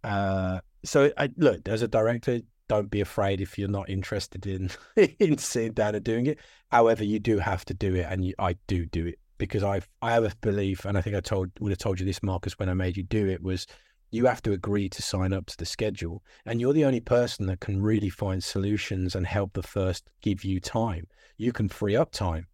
[0.03, 2.39] uh, so I look as a director.
[2.67, 4.69] Don't be afraid if you're not interested in
[5.19, 6.39] in sitting down and doing it.
[6.71, 9.81] However, you do have to do it, and you, I do do it because I
[10.01, 12.57] I have a belief, and I think I told would have told you this, Marcus,
[12.59, 13.65] when I made you do it was
[14.11, 17.45] you have to agree to sign up to the schedule, and you're the only person
[17.47, 21.07] that can really find solutions and help the first give you time.
[21.37, 22.47] You can free up time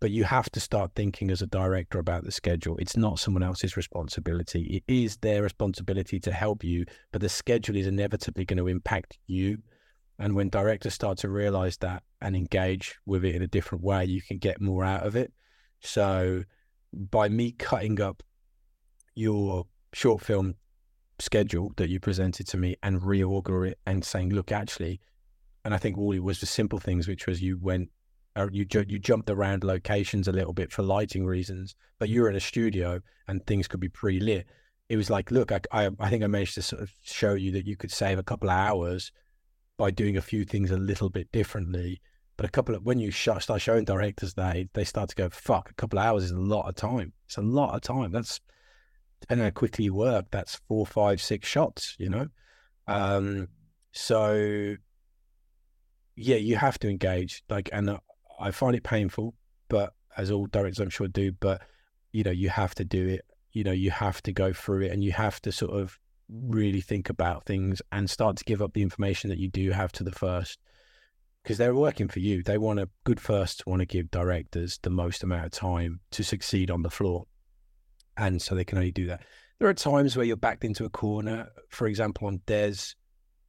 [0.00, 2.76] but you have to start thinking as a director about the schedule.
[2.78, 4.62] It's not someone else's responsibility.
[4.62, 9.18] It is their responsibility to help you, but the schedule is inevitably going to impact
[9.26, 9.58] you.
[10.18, 14.06] And when directors start to realize that and engage with it in a different way,
[14.06, 15.32] you can get more out of it.
[15.80, 16.44] So
[16.92, 18.22] by me cutting up
[19.14, 20.54] your short film
[21.18, 25.00] schedule that you presented to me and reorder it and saying, look, actually,
[25.62, 27.90] and I think all it was the simple things, which was you went
[28.52, 32.36] you ju- you jumped around locations a little bit for lighting reasons, but you're in
[32.36, 34.46] a studio and things could be pre-lit.
[34.88, 37.52] It was like, look, I, I, I think I managed to sort of show you
[37.52, 39.12] that you could save a couple of hours
[39.76, 42.00] by doing a few things a little bit differently.
[42.36, 45.28] But a couple of when you sh- start showing directors that they start to go,
[45.30, 47.12] fuck, a couple of hours is a lot of time.
[47.26, 48.12] It's a lot of time.
[48.12, 48.40] That's
[49.20, 52.28] depending how quickly you work, that's four, five, six shots, you know.
[52.86, 53.48] Um,
[53.92, 54.76] so
[56.16, 57.42] yeah, you have to engage.
[57.48, 57.98] Like, and uh,
[58.40, 59.34] I find it painful,
[59.68, 61.62] but as all directors I'm sure do, but
[62.12, 63.24] you know, you have to do it.
[63.52, 65.98] You know, you have to go through it and you have to sort of
[66.28, 69.92] really think about things and start to give up the information that you do have
[69.92, 70.58] to the first
[71.42, 72.42] because they're working for you.
[72.42, 76.22] They want a good first want to give directors the most amount of time to
[76.22, 77.26] succeed on the floor.
[78.16, 79.22] And so they can only do that.
[79.58, 81.48] There are times where you're backed into a corner.
[81.70, 82.94] For example, on Des,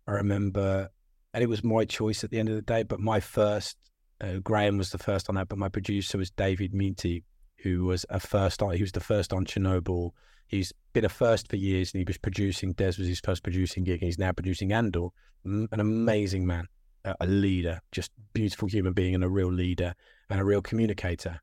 [0.08, 0.90] I remember,
[1.34, 3.78] and it was my choice at the end of the day, but my first
[4.22, 7.24] uh, Graham was the first on that, but my producer was David Meaty,
[7.58, 8.76] who was a first on.
[8.76, 10.12] He was the first on Chernobyl.
[10.48, 12.74] He's been a first for years, and he was producing.
[12.74, 15.08] Des was his first producing gig, and he's now producing Andor.
[15.44, 16.68] An amazing man,
[17.04, 19.94] a leader, just beautiful human being, and a real leader
[20.30, 21.42] and a real communicator.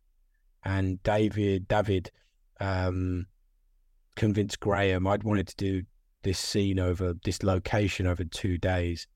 [0.65, 2.11] And David, David,
[2.61, 3.27] um,
[4.17, 5.83] convinced Graham I'd wanted to do
[6.25, 9.07] this scene over this location over two days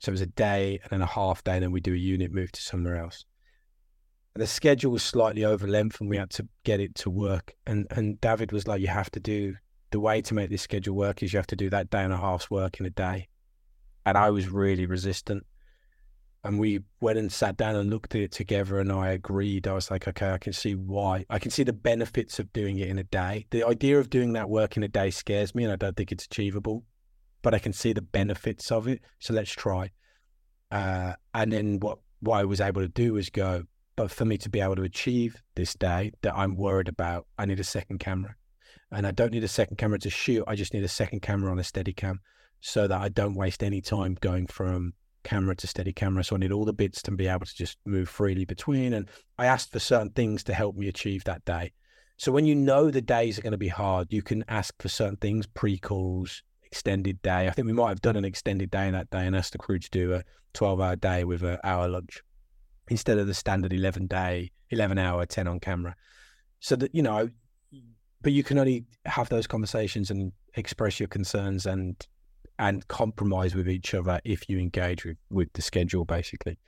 [0.00, 1.96] so it was a day and then a half day, and then we do a
[1.96, 3.24] unit move to somewhere else.
[4.34, 7.54] And the schedule was slightly over length, and we had to get it to work.
[7.66, 9.56] And and David was like, "You have to do
[9.90, 12.12] the way to make this schedule work is you have to do that day and
[12.12, 13.28] a half's work in a day."
[14.06, 15.44] And I was really resistant.
[16.42, 19.68] and we went and sat down and looked at it together and I agreed.
[19.68, 21.26] I was like, okay, I can see why.
[21.28, 23.46] I can see the benefits of doing it in a day.
[23.50, 26.12] The idea of doing that work in a day scares me and I don't think
[26.12, 26.84] it's achievable,
[27.42, 29.00] but I can see the benefits of it.
[29.18, 29.90] So let's try.
[30.70, 33.64] Uh, and then what, what I was able to do was go,
[33.96, 37.46] but for me to be able to achieve this day that I'm worried about, I
[37.46, 38.34] need a second camera.
[38.92, 40.44] And I don't need a second camera to shoot.
[40.46, 42.20] I just need a second camera on a steady cam
[42.60, 46.24] so that I don't waste any time going from camera to steady camera.
[46.24, 48.94] So I need all the bits to be able to just move freely between.
[48.94, 51.72] And I asked for certain things to help me achieve that day.
[52.16, 54.88] So when you know the days are going to be hard, you can ask for
[54.88, 57.48] certain things, pre-calls, extended day.
[57.48, 59.58] I think we might have done an extended day in that day and asked the
[59.58, 60.22] crew to do a
[60.54, 62.22] 12 hour day with an hour lunch
[62.88, 65.94] instead of the standard 11 day, 11 hour, 10 on camera.
[66.60, 67.28] So that, you know,
[68.22, 72.06] but you can only have those conversations and express your concerns and
[72.58, 76.58] and compromise with each other if you engage with, with the schedule, basically.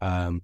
[0.00, 0.40] Um,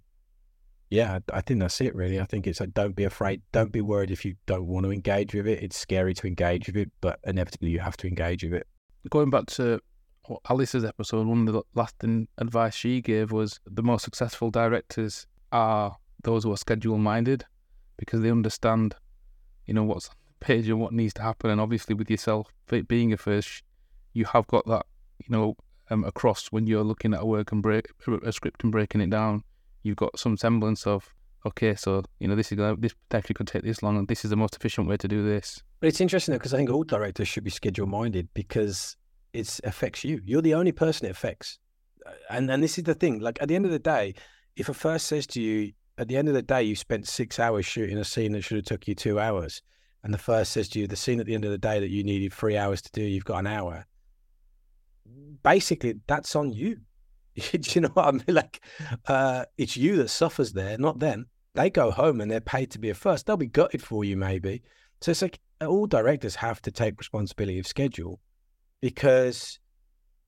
[0.91, 2.21] yeah, I think that's it, really.
[2.21, 4.93] I think it's like, don't be afraid, don't be worried if you don't want to
[4.93, 5.63] engage with it.
[5.63, 8.67] It's scary to engage with it, but inevitably you have to engage with it.
[9.11, 9.81] Going back to
[10.49, 15.97] Alice's episode, one of the lasting advice she gave was the most successful directors are
[16.23, 17.45] those who are schedule minded
[17.97, 18.95] because they understand,
[19.67, 21.51] you know, what's on the page and what needs to happen.
[21.51, 22.49] And obviously, with yourself
[22.87, 23.63] being a first,
[24.13, 24.85] you have got that
[25.19, 25.57] you know,
[25.91, 27.87] um, across when you're looking at a work and break
[28.23, 29.43] a script and breaking it down,
[29.83, 31.15] you've got some semblance of
[31.47, 34.31] okay, so you know this is this potentially could take this long, and this is
[34.31, 35.63] the most efficient way to do this.
[35.81, 38.97] But it's interesting because I think all directors should be schedule minded because
[39.33, 40.21] it affects you.
[40.25, 41.59] You're the only person it affects,
[42.07, 43.21] uh, and and this is the thing.
[43.21, 44.15] Like at the end of the day,
[44.57, 47.39] if a first says to you, at the end of the day, you spent six
[47.39, 49.63] hours shooting a scene that should have took you two hours,
[50.03, 51.91] and the first says to you, the scene at the end of the day that
[51.91, 53.87] you needed three hours to do, you've got an hour
[55.43, 56.79] basically that's on you.
[57.53, 58.23] Do you know what I mean?
[58.29, 58.61] Like,
[59.07, 61.27] uh, it's you that suffers there, not them.
[61.55, 63.27] They go home and they're paid to be a first.
[63.27, 64.63] They'll be gutted for you, maybe.
[65.01, 68.21] So it's like all directors have to take responsibility of schedule
[68.81, 69.59] because,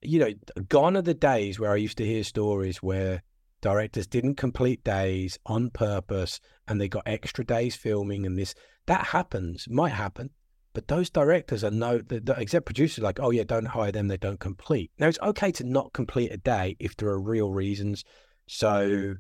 [0.02, 0.32] you know,
[0.68, 3.22] gone are the days where I used to hear stories where
[3.60, 8.54] directors didn't complete days on purpose and they got extra days filming and this.
[8.86, 10.30] That happens, might happen.
[10.72, 14.08] But those directors are no, the, the exec producers like, oh yeah, don't hire them.
[14.08, 14.90] They don't complete.
[14.98, 18.04] Now it's okay to not complete a day if there are real reasons.
[18.46, 19.16] So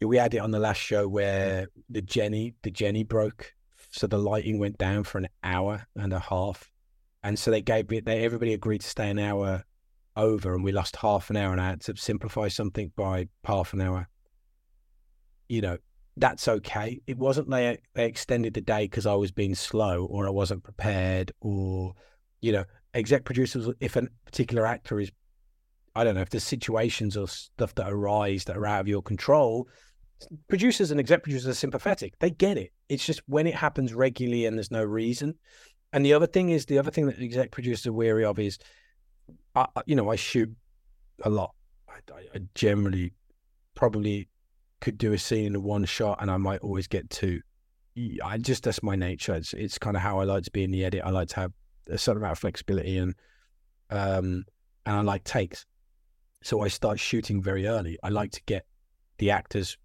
[0.00, 3.54] we had it on the last show where the genny, the genny broke,
[3.90, 6.70] so the lighting went down for an hour and a half,
[7.22, 8.04] and so they gave it.
[8.04, 9.64] They everybody agreed to stay an hour
[10.16, 13.72] over, and we lost half an hour, and I had to simplify something by half
[13.72, 14.08] an hour.
[15.48, 15.78] You know,
[16.16, 17.00] that's okay.
[17.06, 20.62] It wasn't they they extended the day because I was being slow or I wasn't
[20.62, 21.94] prepared or
[22.40, 25.10] you know exec producers if a particular actor is
[25.96, 29.02] I don't know if there's situations or stuff that arise that are out of your
[29.02, 29.68] control.
[30.48, 32.14] Producers and exec producers are sympathetic.
[32.18, 32.72] They get it.
[32.88, 35.34] It's just when it happens regularly and there's no reason.
[35.92, 38.58] And the other thing is the other thing that exec producers are wary of is,
[39.54, 40.50] I, you know, I shoot
[41.22, 41.54] a lot.
[41.88, 41.98] I,
[42.34, 43.12] I generally
[43.74, 44.28] probably
[44.84, 47.40] could do a scene in one shot and I might always get two.
[48.22, 49.34] I just that's my nature.
[49.34, 51.02] It's it's kind of how I like to be in the edit.
[51.02, 51.52] I like to have
[51.88, 53.14] a certain amount of flexibility and
[53.90, 54.44] um
[54.84, 55.64] and I like takes.
[56.42, 57.98] So I start shooting very early.
[58.02, 58.66] I like to get
[59.16, 59.78] the actors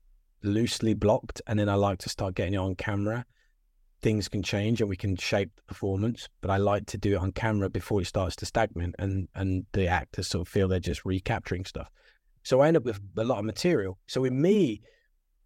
[0.44, 3.26] loosely blocked and then I like to start getting it on camera.
[4.02, 7.22] Things can change and we can shape the performance, but I like to do it
[7.22, 10.82] on camera before it starts to stagnate and and the actors sort of feel they're
[10.82, 11.90] just recapturing stuff.
[12.44, 13.98] So I end up with a lot of material.
[14.08, 14.82] So with me,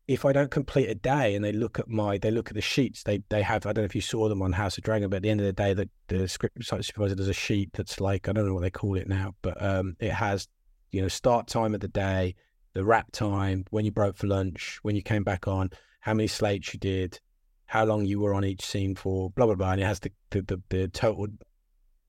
[0.08, 2.62] if I don't complete a day and they look at my, they look at the
[2.62, 5.10] sheets, they they have, I don't know if you saw them on House of Dragon,
[5.10, 7.70] but at the end of the day, the, the script site supervisor does a sheet
[7.74, 10.48] that's like, I don't know what they call it now, but um, it has,
[10.92, 12.36] you know, start time of the day,
[12.74, 15.70] the wrap time, when you broke for lunch, when you came back on,
[16.02, 17.20] how many slates you did,
[17.66, 19.72] how long you were on each scene for, blah, blah, blah.
[19.72, 21.28] And it has the, the, the, the total.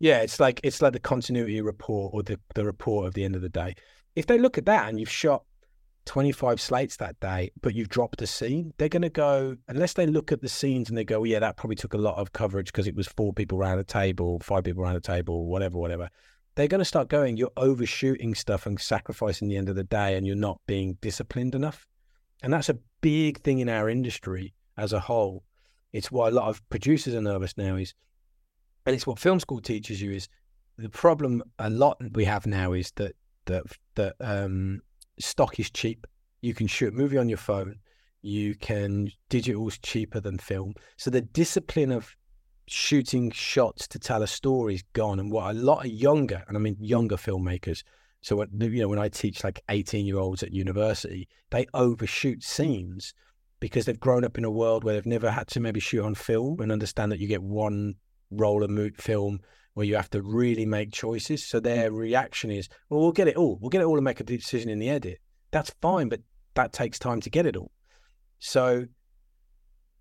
[0.01, 3.37] Yeah, it's like, it's like the continuity report or the, the report of the end
[3.37, 3.77] of the day
[4.17, 5.45] if they look at that and you've shot
[6.07, 10.07] 25 slates that day, but you've dropped a scene, they're going to go, unless they
[10.07, 12.33] look at the scenes and they go, well, yeah, that probably took a lot of
[12.33, 15.79] coverage because it was four people around the table, five people around the table, whatever,
[15.79, 16.09] whatever.
[16.55, 20.17] They're going to start going, you're overshooting stuff and sacrificing the end of the day
[20.17, 21.87] and you're not being disciplined enough.
[22.43, 25.43] And that's a big thing in our industry as a whole.
[25.93, 27.95] It's why a lot of producers are nervous now is,
[28.87, 30.29] and it's what film school teaches you is
[30.77, 33.15] the problem a lot we have now is that
[33.47, 33.65] that
[33.95, 34.81] that um,
[35.19, 36.07] stock is cheap.
[36.43, 37.77] You can shoot a movie on your phone.
[38.23, 40.75] You can digital's cheaper than film.
[40.97, 42.17] So the discipline of
[42.67, 45.21] shooting shots to tell a story is gone.
[45.21, 47.83] And what a lot of younger, and I mean younger filmmakers,
[48.23, 52.43] So when you know when I teach like eighteen year olds at university, they overshoot
[52.43, 53.13] scenes
[53.61, 56.15] because they've grown up in a world where they've never had to maybe shoot on
[56.15, 57.95] film and understand that you get one
[58.31, 59.41] roll of film
[59.75, 61.47] where you have to really make choices.
[61.47, 61.65] So mm.
[61.65, 63.59] their reaction is, well, we'll get it all.
[63.61, 65.19] We'll get it all and make a decision in the edit.
[65.51, 65.81] That's mm.
[65.83, 66.21] fine, but
[66.55, 67.71] that takes time to get it all.
[68.39, 68.87] So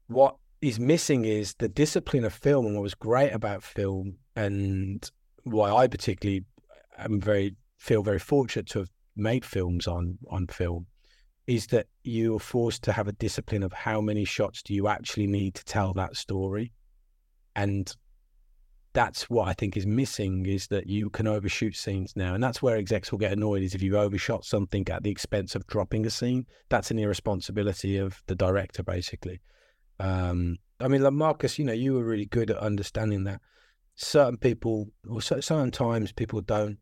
[0.07, 5.09] what is missing is the discipline of film and what was great about film and
[5.43, 6.45] why I particularly
[6.97, 10.88] am very feel very fortunate to have made films on on film
[11.47, 14.88] is that you are forced to have a discipline of how many shots do you
[14.88, 16.71] actually need to tell that story
[17.55, 17.95] and
[18.94, 22.36] that's what I think is missing is that you can overshoot scenes now.
[22.36, 25.56] And that's where execs will get annoyed is if you overshot something at the expense
[25.56, 26.46] of dropping a scene.
[26.70, 29.41] That's an irresponsibility of the director, basically.
[30.00, 33.41] Um, I mean, like Marcus, you know, you were really good at understanding that
[33.96, 36.78] certain people, or certain times, people don't.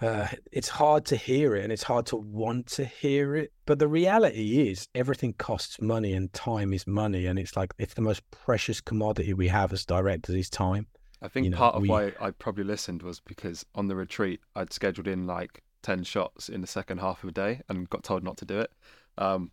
[0.00, 3.52] Uh, it's hard to hear it and it's hard to want to hear it.
[3.64, 7.26] But the reality is, everything costs money and time is money.
[7.26, 10.88] And it's like, it's the most precious commodity we have as directors is time.
[11.24, 13.96] I think You know, part of we- why I probably listened was because on the
[13.96, 17.88] retreat I'd scheduled in like ten shots in the second half of a day and
[17.88, 18.70] got told not to do it.
[19.16, 19.50] Um,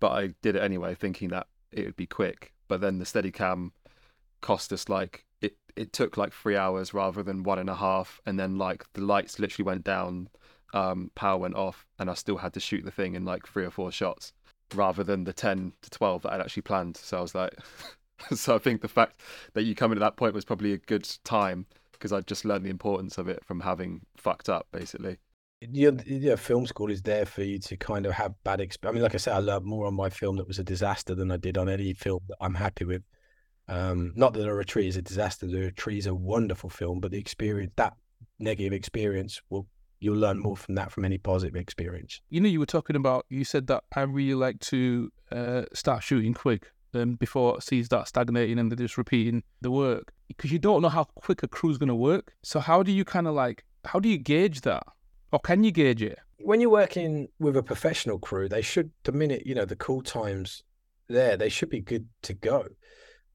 [0.00, 2.52] but I did it anyway, thinking that it would be quick.
[2.68, 3.70] But then the Steadicam
[4.42, 5.56] cost us like it.
[5.76, 9.00] It took like three hours rather than one and a half, and then like the
[9.00, 10.28] lights literally went down,
[10.74, 13.64] um, power went off, and I still had to shoot the thing in like three
[13.64, 14.32] or four shots
[14.74, 16.98] rather than the ten to twelve that I'd actually planned.
[16.98, 17.54] So I was like,
[18.34, 19.20] so I think the fact
[19.54, 22.44] that you come in at that point was probably a good time because I just
[22.44, 25.18] learned the importance of it from having fucked up, basically.
[25.60, 28.92] your, your film school is there for you to kind of have bad experience.
[28.92, 31.14] I mean, like I said, I learned more on my film that was a disaster
[31.14, 33.02] than I did on any film that I'm happy with.
[33.68, 35.46] Um, not that a retreat is a disaster.
[35.46, 37.94] The retreat is a wonderful film, but the experience, that
[38.38, 39.68] negative experience, will
[40.00, 42.20] you'll learn more from that from any positive experience.
[42.28, 43.24] You know, you were talking about.
[43.28, 48.08] You said that I really like to uh, start shooting quick, um, before scenes start
[48.08, 51.78] stagnating and they're just repeating the work because you don't know how quick a crew's
[51.78, 52.34] going to work.
[52.42, 53.64] So how do you kind of like?
[53.84, 54.84] How do you gauge that,
[55.32, 56.18] or can you gauge it?
[56.38, 60.02] When you're working with a professional crew, they should the minute you know the call
[60.02, 60.62] times
[61.08, 62.66] there, they should be good to go.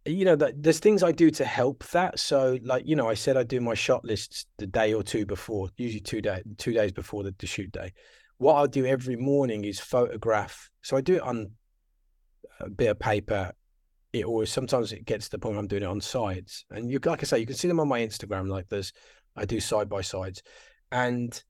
[0.06, 2.20] You know, that there's things I do to help that.
[2.20, 5.26] So, like you know, I said I do my shot lists the day or two
[5.26, 7.94] before, usually two day, two days before the, the shoot day.
[8.38, 10.70] What I'll do every morning is photograph.
[10.82, 11.52] So I do it on
[12.60, 13.52] a bit of paper.
[14.14, 17.00] It always sometimes it gets to the point I'm doing it on sides, and you
[17.04, 18.48] like I say, you can see them on my Instagram.
[18.48, 18.94] Like there's,
[19.36, 20.42] I do side by sides,
[20.92, 21.42] and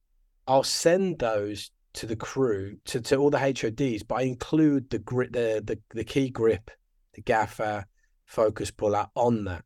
[0.47, 4.99] I'll send those to the crew to, to all the HODs, but I include the
[4.99, 6.71] grip, the, the the key grip,
[7.13, 7.85] the gaffer,
[8.25, 9.63] focus puller on that,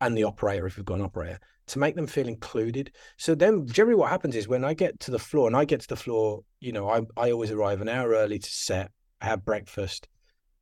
[0.00, 1.38] and the operator if we've got an operator
[1.70, 2.90] to make them feel included.
[3.16, 5.80] So then generally what happens is when I get to the floor and I get
[5.82, 9.26] to the floor, you know, I I always arrive an hour early to set, I
[9.26, 10.08] have breakfast,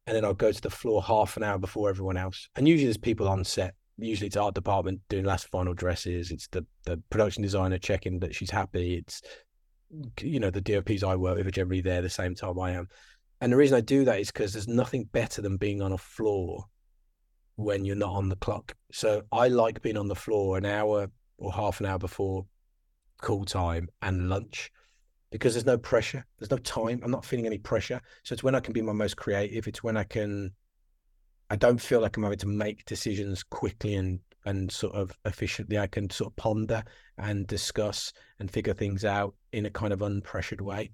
[0.08, 2.48] and then I'll go to the floor half an hour before everyone else.
[2.56, 3.74] And usually there's people on set.
[3.98, 6.30] Usually it's art department doing last final dresses.
[6.30, 8.96] It's the the production designer checking that she's happy.
[8.96, 9.20] It's
[10.22, 12.88] you know the DOPs I work with are generally there the same time I am.
[13.42, 15.98] And the reason I do that is because there's nothing better than being on a
[15.98, 16.64] floor
[17.56, 18.74] when you're not on the clock.
[18.90, 22.46] So I like being on the floor an hour or half an hour before
[23.20, 24.70] call time and lunch
[25.30, 26.24] because there's no pressure.
[26.38, 27.00] There's no time.
[27.02, 28.00] I'm not feeling any pressure.
[28.22, 29.66] So it's when I can be my most creative.
[29.66, 30.52] It's when I can
[31.50, 35.78] I don't feel like I'm having to make decisions quickly and and sort of efficiently.
[35.78, 36.82] I can sort of ponder
[37.18, 40.90] and discuss and figure things out in a kind of unpressured way.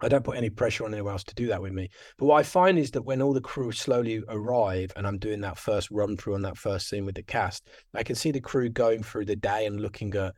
[0.00, 1.88] I don't put any pressure on anyone else to do that with me.
[2.18, 5.40] But what I find is that when all the crew slowly arrive and I'm doing
[5.40, 8.40] that first run through on that first scene with the cast, I can see the
[8.40, 10.34] crew going through the day and looking at,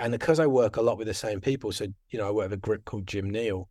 [0.00, 2.46] and because I work a lot with the same people, so, you know, I work
[2.46, 3.68] with a grip called Jim Neal.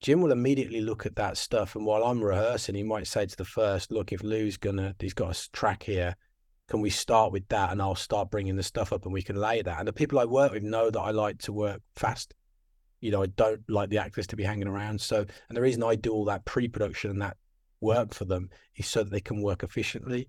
[0.00, 1.74] Jim will immediately look at that stuff.
[1.74, 5.14] And while I'm rehearsing, he might say to the first, look, if Lou's gonna, he's
[5.14, 6.16] got a track here,
[6.68, 7.72] can we start with that?
[7.72, 9.78] And I'll start bringing the stuff up and we can lay that.
[9.78, 12.34] And the people I work with know that I like to work fast
[13.00, 15.00] you know, I don't like the actors to be hanging around.
[15.00, 17.36] So, and the reason I do all that pre-production and that
[17.80, 20.28] work for them is so that they can work efficiently.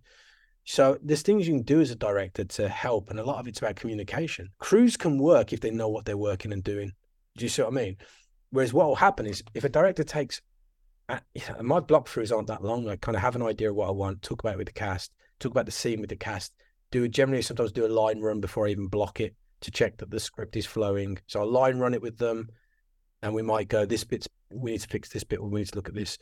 [0.69, 3.47] So there's things you can do as a director to help, and a lot of
[3.47, 4.49] it's about communication.
[4.59, 6.91] Crews can work if they know what they're working and doing.
[7.37, 7.95] Do you see what I mean?
[8.49, 10.41] Whereas what will happen is if a director takes,
[11.07, 11.19] uh,
[11.61, 12.89] my block throughs aren't that long.
[12.89, 14.73] I kind of have an idea of what I want, talk about it with the
[14.73, 16.51] cast, talk about the scene with the cast.
[16.91, 20.11] Do generally sometimes do a line run before I even block it to check that
[20.11, 21.17] the script is flowing.
[21.27, 22.49] So I'll line run it with them,
[23.21, 25.69] and we might go, this bit's we need to fix this bit, or we need
[25.69, 26.17] to look at this.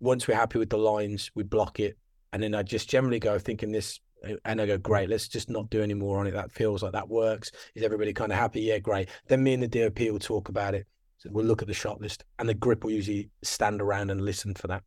[0.00, 1.98] Once we're happy with the lines, we block it,
[2.34, 4.00] and then I just generally go thinking this
[4.44, 6.32] and I go, great, let's just not do any more on it.
[6.32, 7.52] That feels like that works.
[7.76, 8.62] Is everybody kind of happy?
[8.62, 9.08] Yeah, great.
[9.28, 10.84] Then me and the DOP will talk about it.
[11.18, 14.20] So we'll look at the shot list, and the grip will usually stand around and
[14.20, 14.82] listen for that.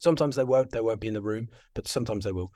[0.00, 0.70] Sometimes they won't.
[0.70, 2.52] They won't be in the room, but sometimes they will.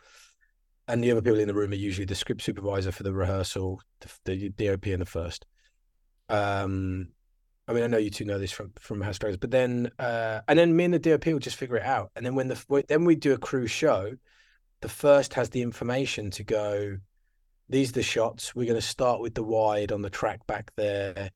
[0.87, 3.81] And the other people in the room are usually the script supervisor for the rehearsal,
[4.01, 5.47] the, the DOP in the first.
[6.29, 7.09] Um,
[7.71, 10.41] I mean, I know you two know this from from House Dragons, but then uh,
[10.49, 12.11] and then me and the DOP will just figure it out.
[12.17, 14.15] And then when the then we do a crew show,
[14.81, 16.99] the first has the information to go.
[17.69, 18.57] These are the shots.
[18.57, 21.31] We're going to start with the wide on the track back there.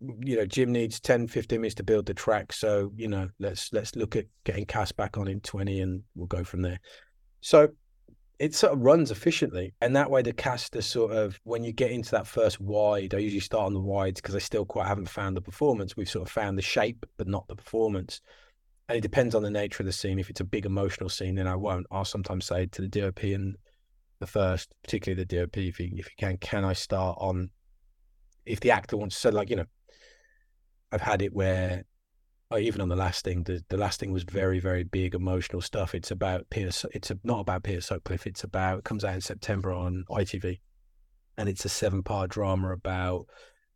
[0.00, 2.54] You know, Jim needs 10, 15 minutes to build the track.
[2.54, 6.26] So, you know, let's let's look at getting Cass back on in 20 and we'll
[6.26, 6.80] go from there.
[7.42, 7.68] So
[8.38, 9.74] it sort of runs efficiently.
[9.80, 13.14] And that way the cast is sort of when you get into that first wide,
[13.14, 15.96] I usually start on the wides because I still quite haven't found the performance.
[15.96, 18.20] We've sort of found the shape, but not the performance.
[18.88, 20.18] And it depends on the nature of the scene.
[20.18, 21.86] If it's a big emotional scene, then I won't.
[21.90, 23.56] I'll sometimes say to the DOP and
[24.20, 27.50] the first, particularly the DOP, if you if you can, can I start on
[28.44, 29.66] if the actor wants to so like, you know,
[30.92, 31.84] I've had it where
[32.58, 35.94] even on the last thing, the, the last thing was very, very big emotional stuff.
[35.94, 36.84] It's about Pierce.
[36.92, 38.26] It's a, not about Peter Sutcliffe.
[38.26, 40.60] It's about it comes out in September on ITV,
[41.38, 43.26] and it's a seven-part drama about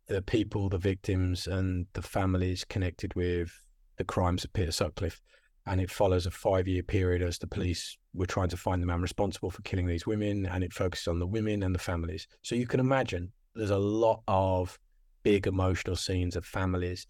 [0.07, 3.51] the people, the victims, and the families connected with
[3.97, 5.21] the crimes of Peter Sutcliffe.
[5.65, 9.01] And it follows a five-year period as the police were trying to find the man
[9.01, 12.27] responsible for killing these women, and it focuses on the women and the families.
[12.43, 14.79] So you can imagine there's a lot of
[15.23, 17.05] big emotional scenes of families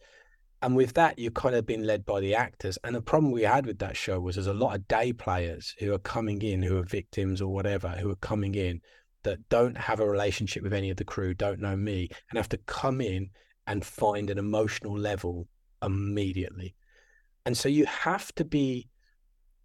[0.62, 2.78] and with that, you're kind of being led by the actors.
[2.84, 5.74] And the problem we had with that show was there's a lot of day players
[5.80, 8.82] who are coming in, who are victims or whatever, who are coming in
[9.24, 12.50] that don't have a relationship with any of the crew, don't know me, and have
[12.50, 13.30] to come in
[13.68, 15.48] and find an emotional level
[15.82, 16.76] immediately.
[17.46, 18.90] And so you have to be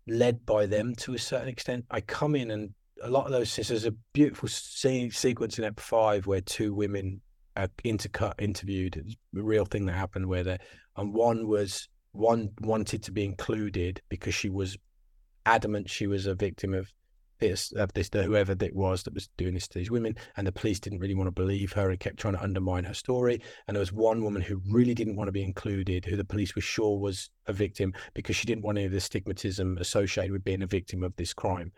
[0.07, 1.87] led by them to a certain extent.
[1.91, 2.71] I come in and
[3.03, 7.21] a lot of those, there's a beautiful scene, sequence in Ep 5 where two women
[7.57, 9.17] are intercut interviewed.
[9.33, 10.59] the real thing that happened where they
[10.97, 14.77] and um, one was one wanted to be included because she was
[15.47, 16.93] adamant she was a victim of
[17.41, 20.53] this of this whoever it was that was doing this to these women and the
[20.53, 23.41] police didn't really want to believe her and kept trying to undermine her story.
[23.67, 26.55] And there was one woman who really didn't want to be included who the police
[26.55, 30.45] were sure was a victim because she didn't want any of the stigmatism associated with
[30.45, 31.73] being a victim of this crime.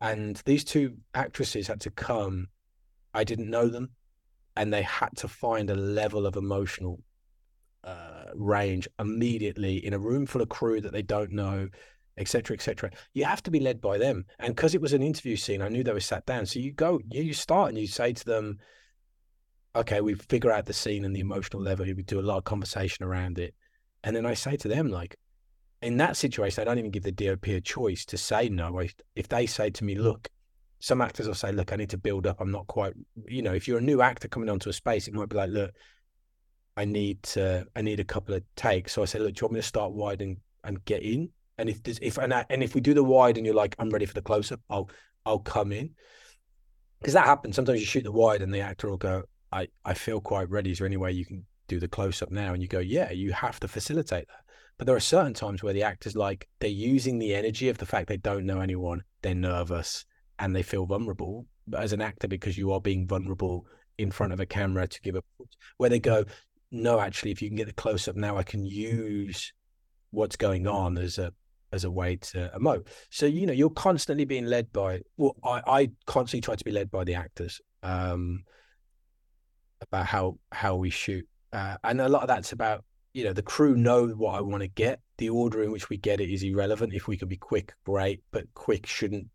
[0.00, 2.48] And these two actresses had to come.
[3.12, 3.90] I didn't know them
[4.56, 7.00] and they had to find a level of emotional
[7.84, 11.68] uh, range immediately in a room full of crew that they don't know,
[12.18, 12.90] etc., etc.
[13.14, 15.68] You have to be led by them, and because it was an interview scene, I
[15.68, 16.46] knew they were sat down.
[16.46, 18.58] So you go, you start, and you say to them,
[19.74, 21.86] "Okay, we figure out the scene and the emotional level.
[21.86, 23.54] We do a lot of conversation around it,
[24.02, 25.16] and then I say to them, like."
[25.82, 28.80] In that situation, I don't even give the DOP a choice to say no.
[29.14, 30.30] If they say to me, "Look,"
[30.78, 32.40] some actors will say, "Look, I need to build up.
[32.40, 32.94] I'm not quite."
[33.26, 35.50] You know, if you're a new actor coming onto a space, it might be like,
[35.50, 35.72] "Look,
[36.76, 38.92] I need to I need a couple of takes.
[38.92, 41.30] So I said, look, do you want me to start wide and, and get in?
[41.58, 43.74] And if there's if and, I, and if we do the wide and you're like,
[43.78, 44.90] I'm ready for the close up, I'll
[45.24, 45.90] I'll come in.
[47.00, 47.56] Because that happens.
[47.56, 50.70] Sometimes you shoot the wide and the actor will go, I, I feel quite ready.
[50.70, 52.52] Is there any way you can do the close up now?
[52.52, 54.44] And you go, Yeah, you have to facilitate that.
[54.76, 57.86] But there are certain times where the actor's like they're using the energy of the
[57.86, 60.04] fact they don't know anyone, they're nervous
[60.38, 61.46] and they feel vulnerable.
[61.66, 63.66] But as an actor, because you are being vulnerable
[63.98, 65.22] in front of a camera to give a
[65.78, 66.24] where they go,
[66.70, 69.52] no, actually, if you can get the close up now, I can use
[70.10, 71.32] what's going on as a
[71.72, 72.86] as a way to emote.
[73.10, 75.02] So you know, you're constantly being led by.
[75.16, 78.44] Well, I, I constantly try to be led by the actors um,
[79.80, 82.84] about how how we shoot, uh, and a lot of that's about
[83.14, 85.00] you know the crew know what I want to get.
[85.18, 86.94] The order in which we get it is irrelevant.
[86.94, 89.28] If we can be quick, great, but quick shouldn't.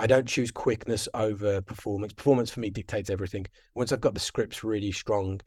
[0.00, 2.14] I don't choose quickness over performance.
[2.14, 3.46] Performance for me dictates everything.
[3.74, 5.42] Once I've got the scripts really strong,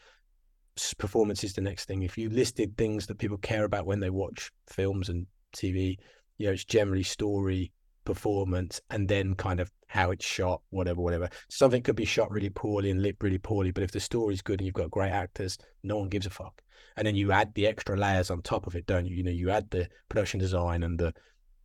[0.99, 2.03] performance is the next thing.
[2.03, 5.25] If you listed things that people care about when they watch films and
[5.55, 5.97] TV,
[6.37, 7.71] you know, it's generally story,
[8.05, 11.29] performance, and then kind of how it's shot, whatever, whatever.
[11.49, 14.59] Something could be shot really poorly and lit really poorly, but if the story's good
[14.59, 16.61] and you've got great actors, no one gives a fuck.
[16.95, 19.15] And then you add the extra layers on top of it, don't you?
[19.15, 21.11] You know, you add the production design and the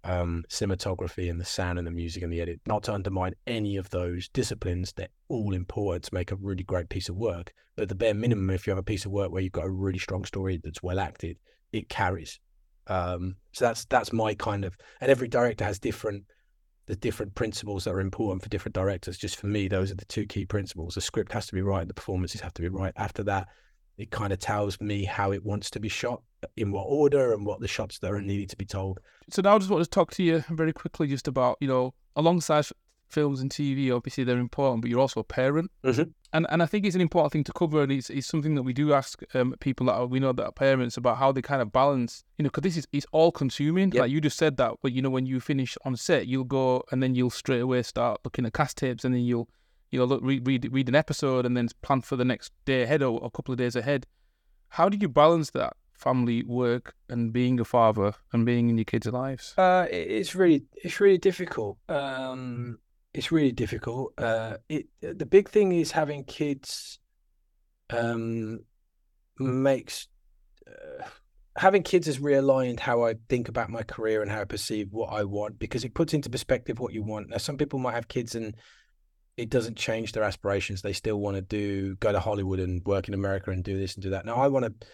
[0.05, 3.77] um, cinematography and the sound and the music and the edit, not to undermine any
[3.77, 4.93] of those disciplines.
[4.93, 7.53] They're all important to make a really great piece of work.
[7.77, 9.71] But the bare minimum, if you have a piece of work where you've got a
[9.71, 11.39] really strong story that's well acted,
[11.73, 12.41] it carries.
[12.87, 16.25] Um, so that's that's my kind of, and every director has different
[16.87, 19.19] the different principles that are important for different directors.
[19.19, 20.95] Just for me, those are the two key principles.
[20.95, 22.95] The script has to be right, the performances have to be right.
[22.97, 23.47] After that,
[23.99, 26.23] it kind of tells me how it wants to be shot,
[26.57, 29.01] in what order, and what the shots that are needed to be told.
[29.31, 31.95] So now I just want to talk to you very quickly just about, you know,
[32.17, 32.67] alongside
[33.09, 35.71] films and TV, obviously they're important, but you're also a parent.
[35.83, 36.13] Mhm.
[36.33, 38.63] And and I think it's an important thing to cover, and it's, it's something that
[38.63, 41.41] we do ask um, people that are, we know that are parents about how they
[41.41, 43.91] kind of balance, you know, because this is it's all consuming.
[43.93, 44.01] Yep.
[44.01, 46.85] Like you just said that, but you know, when you finish on set, you'll go
[46.91, 49.49] and then you'll straight away start looking at cast tapes, and then you'll
[49.91, 53.03] you'll look read read, read an episode, and then plan for the next day ahead
[53.03, 54.07] or a couple of days ahead.
[54.69, 58.85] How do you balance that family work and being a father and being in your
[58.85, 59.55] kids' lives?
[59.59, 61.79] Uh, it's really it's really difficult.
[61.89, 62.79] Um,
[63.13, 64.15] it's really difficult.
[64.19, 66.99] Uh, it the big thing is having kids.
[67.91, 68.61] Um,
[69.39, 70.09] makes
[70.67, 71.05] uh,
[71.57, 75.13] having kids has realigned how I think about my career and how I perceive what
[75.13, 77.31] I want because it puts into perspective what you want.
[77.31, 78.55] Now, some people might have kids and
[79.37, 80.83] it doesn't change their aspirations.
[80.83, 83.95] They still want to do go to Hollywood and work in America and do this
[83.95, 84.27] and do that.
[84.27, 84.87] Now, I want to.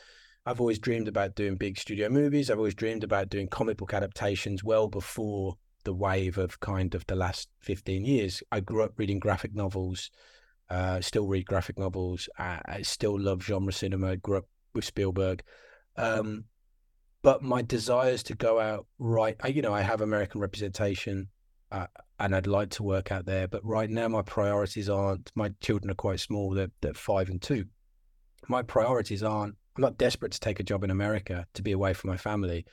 [0.46, 2.50] I've always dreamed about doing big studio movies.
[2.50, 7.06] I've always dreamed about doing comic book adaptations well before the wave of kind of
[7.06, 8.42] the last 15 years.
[8.52, 10.10] I grew up reading graphic novels,
[10.68, 12.28] uh, still read graphic novels.
[12.38, 14.16] I, I still love genre cinema.
[14.16, 15.42] Grew up with Spielberg.
[15.96, 16.44] Um,
[17.22, 21.28] but my desires to go out right, you know, I have American representation
[21.72, 21.86] uh,
[22.20, 23.48] and I'd like to work out there.
[23.48, 27.40] But right now, my priorities aren't, my children are quite small, they're, they're five and
[27.40, 27.64] two.
[28.46, 31.94] My priorities aren't, I'm not desperate to take a job in America to be away
[31.94, 32.64] from my family.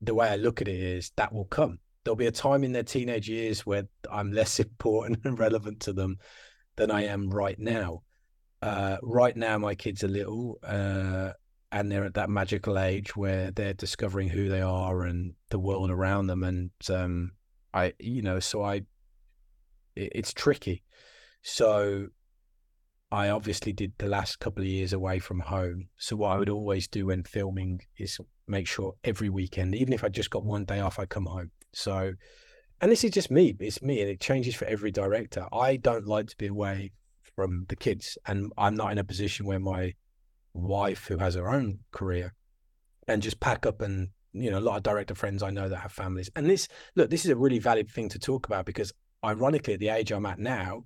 [0.00, 1.78] The way I look at it is that will come.
[2.04, 5.92] There'll be a time in their teenage years where I'm less important and relevant to
[5.92, 6.18] them
[6.76, 8.02] than I am right now.
[8.60, 11.32] Uh, right now, my kids are little uh,
[11.70, 15.90] and they're at that magical age where they're discovering who they are and the world
[15.90, 16.44] around them.
[16.44, 17.32] And um,
[17.72, 18.82] I, you know, so I,
[19.96, 20.82] it, it's tricky.
[21.42, 22.08] So
[23.12, 25.88] I obviously did the last couple of years away from home.
[25.98, 30.02] So what I would always do when filming is make sure every weekend, even if
[30.02, 31.50] I just got one day off, I come home.
[31.74, 32.14] So,
[32.80, 33.54] and this is just me.
[33.60, 35.46] It's me, and it changes for every director.
[35.52, 36.92] I don't like to be away
[37.36, 39.92] from the kids, and I'm not in a position where my
[40.54, 42.32] wife, who has her own career,
[43.06, 45.76] and just pack up and you know a lot of director friends I know that
[45.76, 46.30] have families.
[46.34, 48.90] And this look, this is a really valid thing to talk about because
[49.22, 50.84] ironically, at the age I'm at now,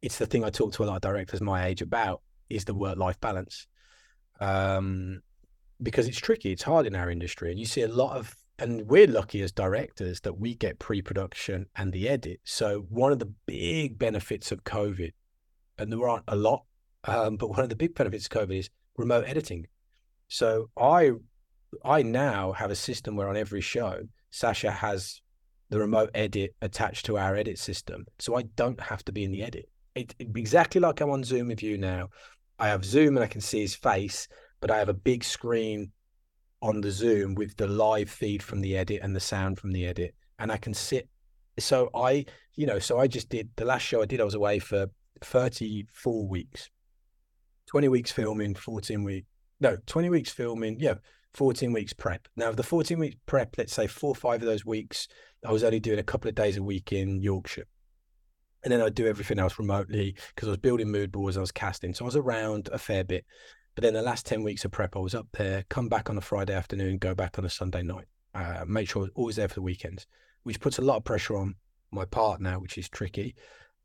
[0.00, 2.74] it's the thing I talk to a lot of directors my age about is the
[2.74, 3.66] work life balance.
[4.40, 5.22] Um,
[5.82, 8.82] because it's tricky, it's hard in our industry, and you see a lot of, and
[8.88, 12.40] we're lucky as directors that we get pre-production and the edit.
[12.44, 15.12] So one of the big benefits of COVID,
[15.78, 16.64] and there aren't a lot,
[17.04, 19.66] um, but one of the big benefits of COVID is remote editing.
[20.28, 21.12] So I,
[21.84, 25.20] I now have a system where on every show, Sasha has
[25.70, 29.30] the remote edit attached to our edit system, so I don't have to be in
[29.30, 29.68] the edit.
[29.98, 32.08] It, it- exactly like I'm on Zoom with you now.
[32.58, 34.28] I have Zoom and I can see his face,
[34.60, 35.92] but I have a big screen
[36.60, 39.86] on the Zoom with the live feed from the edit and the sound from the
[39.86, 41.08] edit, and I can sit.
[41.58, 42.24] So I,
[42.56, 44.20] you know, so I just did the last show I did.
[44.20, 44.86] I was away for
[45.22, 46.70] 34 weeks,
[47.66, 49.24] 20 weeks filming, 14 week,
[49.60, 50.94] no, 20 weeks filming, yeah,
[51.34, 52.26] 14 weeks prep.
[52.36, 55.06] Now the 14 weeks prep, let's say four or five of those weeks,
[55.46, 57.66] I was only doing a couple of days a week in Yorkshire.
[58.64, 61.52] And then I'd do everything else remotely because I was building mood boards, I was
[61.52, 61.94] casting.
[61.94, 63.24] So I was around a fair bit.
[63.74, 66.18] But then the last 10 weeks of prep, I was up there, come back on
[66.18, 69.36] a Friday afternoon, go back on a Sunday night, uh, make sure I was always
[69.36, 70.06] there for the weekends,
[70.42, 71.54] which puts a lot of pressure on
[71.92, 73.36] my partner, which is tricky.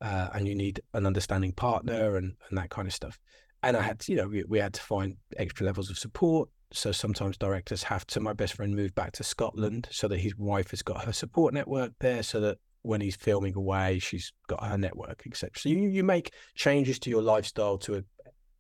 [0.01, 3.19] Uh, and you need an understanding partner and, and that kind of stuff.
[3.61, 6.49] And I had to, you know, we, we had to find extra levels of support.
[6.71, 8.19] So sometimes directors have to.
[8.19, 11.53] My best friend moved back to Scotland so that his wife has got her support
[11.53, 15.51] network there so that when he's filming away, she's got her network, etc.
[15.55, 18.01] So you, you make changes to your lifestyle to uh,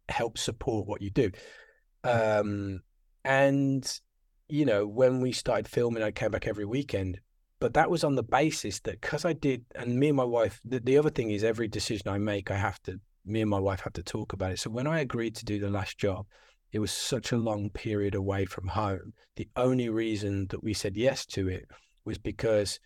[0.09, 1.31] help support what you do.
[2.03, 2.81] Um,
[3.23, 3.99] and
[4.49, 7.19] you know, when we started filming, I came back every weekend.
[7.59, 10.59] But that was on the basis that because I did, and me and my wife,
[10.65, 13.59] the, the other thing is every decision I make, I have to, me and my
[13.59, 14.59] wife have to talk about it.
[14.59, 16.25] So when I agreed to do the last job,
[16.73, 19.13] it was such a long period away from home.
[19.37, 21.65] The only reason that we said yes to it
[22.03, 22.79] was because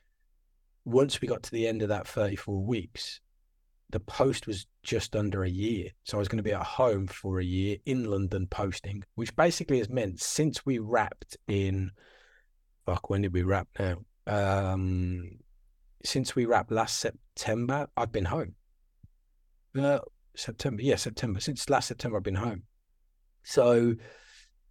[0.88, 3.20] once we got to the end of that 34 weeks,
[3.90, 5.90] the post was just under a year.
[6.06, 9.36] So I was going to be at home for a year in London posting, which
[9.36, 11.92] basically has meant since we wrapped in,
[12.86, 13.98] fuck, when did we wrap now?
[14.28, 15.40] Um,
[16.06, 18.56] since we wrapped last September, I've been home.
[19.78, 20.00] Uh,
[20.38, 21.42] September, yeah, September.
[21.42, 22.64] Since last September, I've been home.
[23.44, 23.96] So,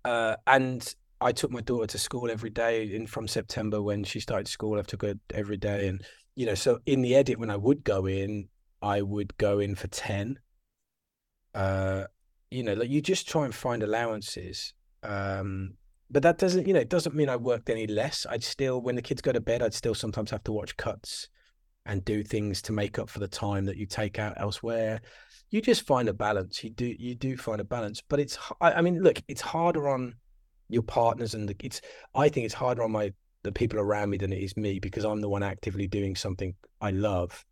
[0.02, 4.20] uh, and I took my daughter to school every day in from September when she
[4.20, 4.78] started school.
[4.78, 6.04] I took her every day, and
[6.34, 8.48] you know, so in the edit when I would go in,
[8.82, 10.38] I would go in for ten.
[11.54, 12.04] Uh,
[12.50, 14.74] you know, like you just try and find allowances.
[15.02, 15.74] Um,
[16.10, 18.26] but that doesn't, you know, it doesn't mean I worked any less.
[18.28, 21.28] I'd still, when the kids go to bed, I'd still sometimes have to watch cuts
[21.84, 25.00] and do things to make up for the time that you take out elsewhere.
[25.50, 26.62] You just find a balance.
[26.62, 29.88] You do you do find a balance, but it's I, I mean, look, it's harder
[29.88, 30.14] on
[30.68, 31.80] your partners and the, it's
[32.14, 33.12] I think it's harder on my
[33.42, 36.54] the people around me than it is me because I'm the one actively doing something
[36.80, 37.44] I love.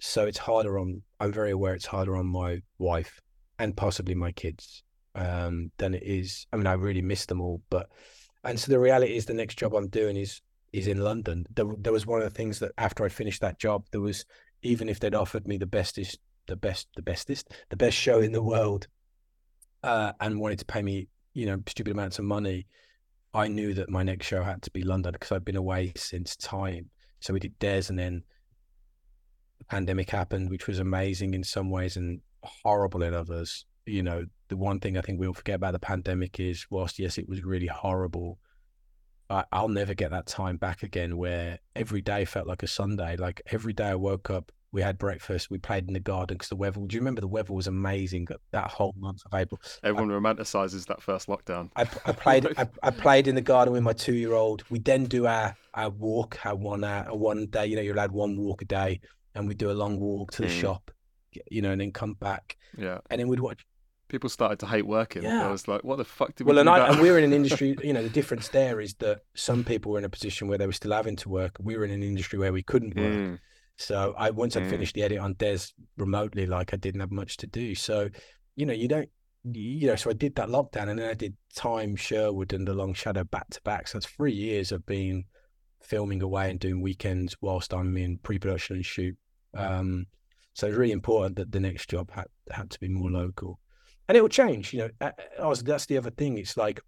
[0.00, 3.20] So it's harder on I'm very aware it's harder on my wife
[3.58, 4.82] and possibly my kids
[5.14, 6.46] um, than it is.
[6.52, 7.88] I mean, I really miss them all, but
[8.44, 10.40] and so the reality is the next job I'm doing is
[10.72, 11.44] is in London.
[11.54, 14.24] There, there was one of the things that after I finished that job, there was
[14.62, 18.32] even if they'd offered me the bestest, the best, the bestest, the best show in
[18.32, 18.86] the world,
[19.82, 22.66] uh, and wanted to pay me, you know, stupid amounts of money,
[23.34, 26.36] I knew that my next show had to be London because I'd been away since
[26.36, 26.90] time.
[27.20, 28.24] So we did Des, and then
[29.58, 33.64] the pandemic happened, which was amazing in some ways and horrible in others.
[33.86, 37.16] You know, the one thing I think we'll forget about the pandemic is, whilst yes,
[37.16, 38.38] it was really horrible,
[39.30, 43.16] I, I'll never get that time back again where every day felt like a Sunday.
[43.16, 46.48] Like every day I woke up, we had breakfast, we played in the garden because
[46.48, 46.80] the weather.
[46.80, 49.60] Do you remember the weather was amazing that whole month of April?
[49.82, 51.70] Everyone I, romanticizes that first lockdown.
[51.76, 52.46] I, I played.
[52.56, 54.64] I, I, played in the garden with my two-year-old.
[54.70, 57.66] We then do our our walk, our one hour, one day.
[57.66, 59.00] You know, you're allowed one walk a day,
[59.34, 60.60] and we do a long walk to the mm.
[60.60, 60.90] shop.
[61.50, 62.56] You know, and then come back.
[62.76, 62.98] Yeah.
[63.10, 63.64] And then we'd watch
[64.08, 65.22] people started to hate working.
[65.22, 65.46] Yeah.
[65.46, 67.32] I was like, what the fuck did we well, and, I, and we're in an
[67.32, 70.58] industry, you know, the difference there is that some people were in a position where
[70.58, 71.56] they were still having to work.
[71.58, 73.14] We were in an industry where we couldn't work.
[73.14, 73.38] Mm.
[73.76, 74.64] So I once mm.
[74.64, 75.58] I finished the edit on Des
[75.96, 77.74] remotely, like I didn't have much to do.
[77.74, 78.08] So,
[78.56, 79.08] you know, you don't
[79.44, 82.74] you know, so I did that lockdown and then I did Time, Sherwood and The
[82.74, 83.88] Long Shadow back to back.
[83.88, 85.24] So it's three years of being
[85.82, 89.16] filming away and doing weekends whilst I'm in pre production and shoot.
[89.54, 90.06] Um,
[90.54, 93.58] so it's really important that the next job had had to be more local
[94.08, 94.72] and it will change.
[94.72, 96.38] You know, uh, uh, that's the other thing.
[96.38, 96.80] It's like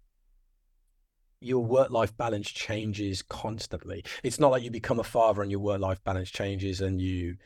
[1.45, 4.03] your work life balance changes constantly.
[4.23, 7.37] It's not like you become a father and your work life balance changes and you,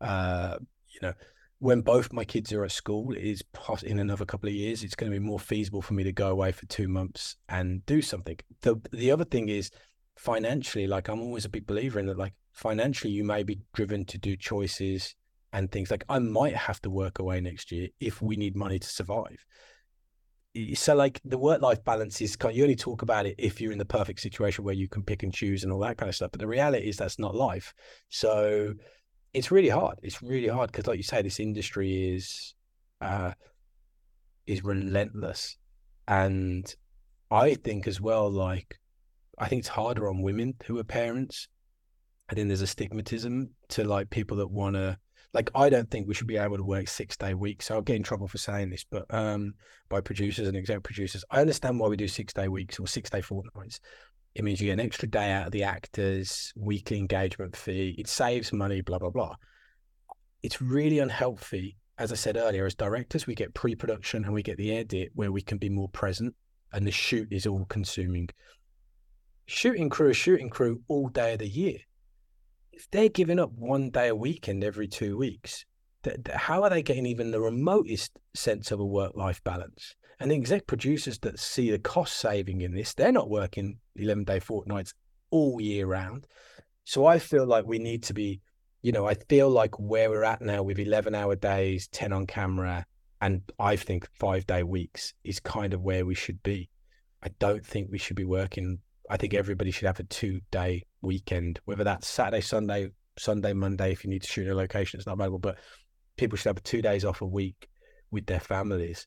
[0.00, 1.14] uh, you know,
[1.58, 3.42] when both my kids are at school, is
[3.82, 6.28] in another couple of years, it's going to be more feasible for me to go
[6.28, 8.38] away for two months and do something.
[8.60, 9.70] The the other thing is
[10.16, 12.18] financially, like I'm always a big believer in that.
[12.18, 15.14] Like financially, you may be driven to do choices
[15.52, 18.78] and things like I might have to work away next year if we need money
[18.78, 19.46] to survive.
[20.74, 22.56] So like the work life balance is kind.
[22.56, 25.22] you only talk about it if you're in the perfect situation where you can pick
[25.22, 26.30] and choose and all that kind of stuff.
[26.30, 27.74] But the reality is that's not life.
[28.08, 28.74] So
[29.34, 29.98] it's really hard.
[30.02, 32.54] It's really hard because like you say, this industry is
[33.00, 33.32] uh
[34.46, 35.56] is relentless.
[36.08, 36.72] And
[37.30, 38.78] I think as well, like
[39.38, 41.48] I think it's harder on women who are parents.
[42.30, 44.98] I think there's a stigmatism to like people that want to
[45.36, 47.66] like I don't think we should be able to work six day weeks.
[47.66, 49.52] So I'll get in trouble for saying this, but um,
[49.90, 53.10] by producers and exec producers, I understand why we do six day weeks or six
[53.10, 53.80] day fortnights.
[54.34, 57.94] It means you get an extra day out of the actors, weekly engagement fee.
[57.98, 59.34] It saves money, blah blah blah.
[60.42, 61.76] It's really unhealthy.
[61.98, 65.32] As I said earlier, as directors, we get pre-production and we get the edit where
[65.32, 66.34] we can be more present,
[66.72, 68.30] and the shoot is all consuming.
[69.44, 71.80] Shooting crew shooting crew all day of the year
[72.76, 75.64] if they're giving up one day a weekend every two weeks,
[76.02, 79.96] th- th- how are they getting even the remotest sense of a work life balance?
[80.20, 84.24] And the exec producers that see the cost saving in this, they're not working 11
[84.24, 84.92] day fortnights
[85.30, 86.26] all year round.
[86.84, 88.40] So I feel like we need to be,
[88.82, 92.26] you know, I feel like where we're at now with 11 hour days, 10 on
[92.26, 92.84] camera,
[93.22, 96.68] and I think five day weeks is kind of where we should be.
[97.22, 98.80] I don't think we should be working
[99.10, 103.92] I think everybody should have a two day weekend, whether that's Saturday, Sunday, Sunday, Monday,
[103.92, 105.58] if you need to shoot in a location, it's not available, but
[106.16, 107.68] people should have two days off a week
[108.10, 109.06] with their families.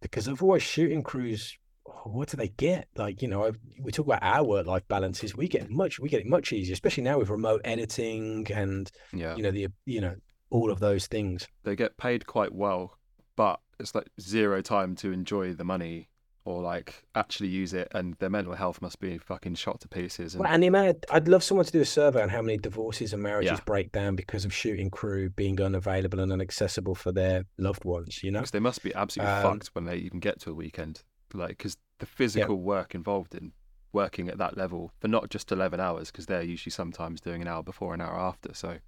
[0.00, 1.56] Because of otherwise shooting crews
[2.04, 2.88] what do they get?
[2.96, 6.20] Like you know we talk about our work life balances we get much we get
[6.20, 9.36] it much easier especially now with remote editing and yeah.
[9.36, 10.14] you know the you know
[10.50, 11.46] all of those things.
[11.64, 12.98] They get paid quite well
[13.36, 16.08] but it's like zero time to enjoy the money
[16.46, 20.34] or like actually use it and their mental health must be fucking shot to pieces
[20.34, 22.56] and, well, and the amount i'd love someone to do a survey on how many
[22.56, 23.64] divorces and marriages yeah.
[23.66, 28.30] break down because of shooting crew being unavailable and inaccessible for their loved ones you
[28.30, 31.02] know because they must be absolutely um, fucked when they even get to a weekend
[31.34, 32.62] like because the physical yeah.
[32.62, 33.52] work involved in
[33.92, 37.48] working at that level for not just 11 hours because they're usually sometimes doing an
[37.48, 38.78] hour before an hour after so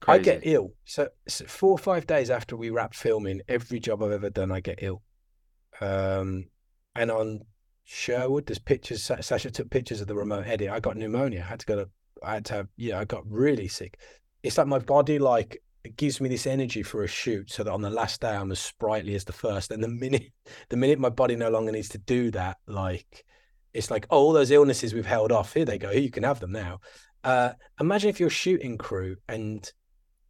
[0.00, 0.18] Crazy.
[0.20, 0.72] I get ill.
[0.84, 4.52] So, so, four or five days after we wrap filming, every job I've ever done,
[4.52, 5.02] I get ill.
[5.80, 6.46] Um,
[6.96, 7.40] and on
[7.84, 9.02] Sherwood, there's pictures.
[9.04, 10.70] Sasha took pictures of the remote edit.
[10.70, 11.40] I got pneumonia.
[11.40, 11.88] I had to go to.
[12.22, 12.68] I had to have.
[12.76, 13.98] Yeah, I got really sick.
[14.42, 15.62] It's like my body like
[15.96, 18.58] gives me this energy for a shoot, so that on the last day I'm as
[18.58, 19.70] sprightly as the first.
[19.70, 20.32] And the minute,
[20.68, 23.24] the minute my body no longer needs to do that, like
[23.72, 25.54] it's like oh, all those illnesses we've held off.
[25.54, 25.90] Here they go.
[25.90, 26.80] You can have them now.
[27.22, 29.70] Uh, imagine if you're shooting crew and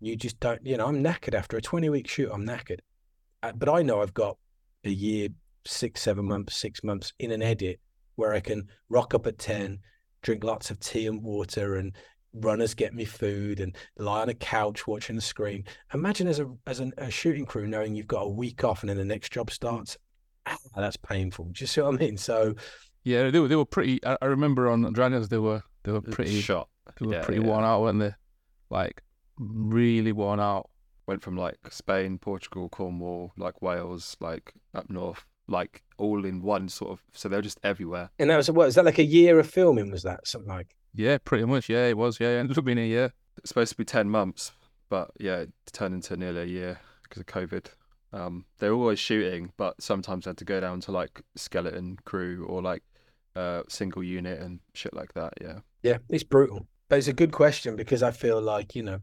[0.00, 0.64] you just don't.
[0.66, 2.30] You know, I'm knackered after a 20 week shoot.
[2.30, 2.80] I'm knackered,
[3.42, 4.36] uh, but I know I've got
[4.84, 5.28] a year,
[5.66, 7.80] six, seven months, six months in an edit
[8.16, 9.78] where I can rock up at 10,
[10.22, 11.94] drink lots of tea and water and
[12.32, 15.64] runners get me food and lie on a couch watching the screen.
[15.94, 18.90] Imagine as a as an, a shooting crew knowing you've got a week off and
[18.90, 19.96] then the next job starts.
[20.46, 21.46] Ah, that's painful.
[21.46, 22.16] Do you see what I mean?
[22.16, 22.54] So
[23.04, 24.04] yeah, they were they were pretty.
[24.04, 26.68] I, I remember on Dragons they were they were pretty shot.
[27.00, 27.48] They were Yeah, pretty yeah.
[27.48, 28.12] worn out, weren't they?
[28.70, 29.02] Like
[29.38, 30.70] really worn out.
[31.06, 36.68] Went from like Spain, Portugal, Cornwall, like Wales, like up north, like all in one
[36.68, 37.02] sort of.
[37.12, 38.10] So they're just everywhere.
[38.18, 39.90] and that was what is that like a year of filming?
[39.90, 40.76] Was that something like?
[40.94, 41.68] Yeah, pretty much.
[41.68, 42.18] Yeah, it was.
[42.20, 43.12] Yeah, it ended up being a year.
[43.38, 44.52] It's supposed to be ten months,
[44.88, 47.66] but yeah, it turned into nearly a year because of COVID.
[48.12, 52.46] Um, they're always shooting, but sometimes they had to go down to like skeleton crew
[52.48, 52.82] or like
[53.34, 55.34] uh single unit and shit like that.
[55.40, 55.58] Yeah.
[55.82, 56.66] Yeah, it's brutal.
[56.88, 59.00] But it's a good question because I feel like, you know,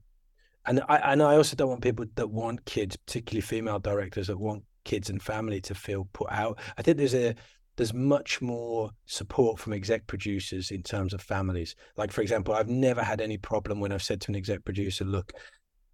[0.65, 4.39] and I and I also don't want people that want kids, particularly female directors that
[4.39, 6.59] want kids and family to feel put out.
[6.77, 7.35] I think there's a
[7.75, 11.75] there's much more support from exec producers in terms of families.
[11.97, 15.05] Like for example, I've never had any problem when I've said to an exec producer,
[15.05, 15.33] look,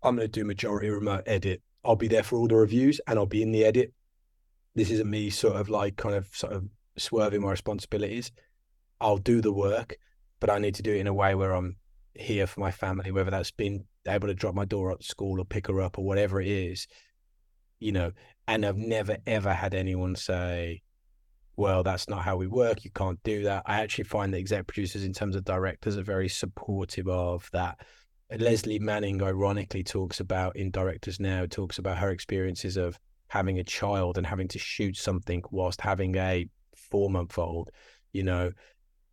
[0.03, 1.61] I'm gonna do majority remote edit.
[1.85, 3.93] I'll be there for all the reviews and I'll be in the edit.
[4.75, 6.65] This isn't me sort of like kind of sort of
[6.97, 8.31] swerving my responsibilities.
[8.99, 9.95] I'll do the work,
[10.39, 11.77] but I need to do it in a way where I'm
[12.13, 15.45] here for my family, whether that's been able to drop my daughter at school or
[15.45, 16.87] pick her up or whatever it is,
[17.79, 18.11] you know.
[18.47, 20.81] And I've never ever had anyone say,
[21.55, 22.83] well, that's not how we work.
[22.85, 23.63] You can't do that.
[23.65, 27.79] I actually find that exec producers, in terms of directors, are very supportive of that.
[28.37, 33.63] Lesley Manville, ironically, talks about in Directors Now, talks about her experiences of having a
[33.63, 37.71] child and having to shoot something whilst having a four month old.
[38.13, 38.51] You know,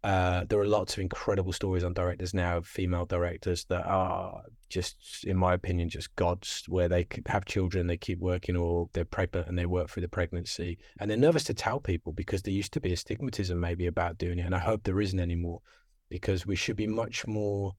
[0.06, 5.24] uh, there are lots of incredible stories on directors now, female directors that are just,
[5.24, 9.48] in my opinion, just gods, where they have children, they keep working, or they're pregnant
[9.48, 12.72] and they work through the pregnancy, and they're nervous to tell people because there used
[12.72, 15.60] to be a stigmatism maybe about doing it, and I hope there isn't anymore,
[16.08, 17.74] because we should be much more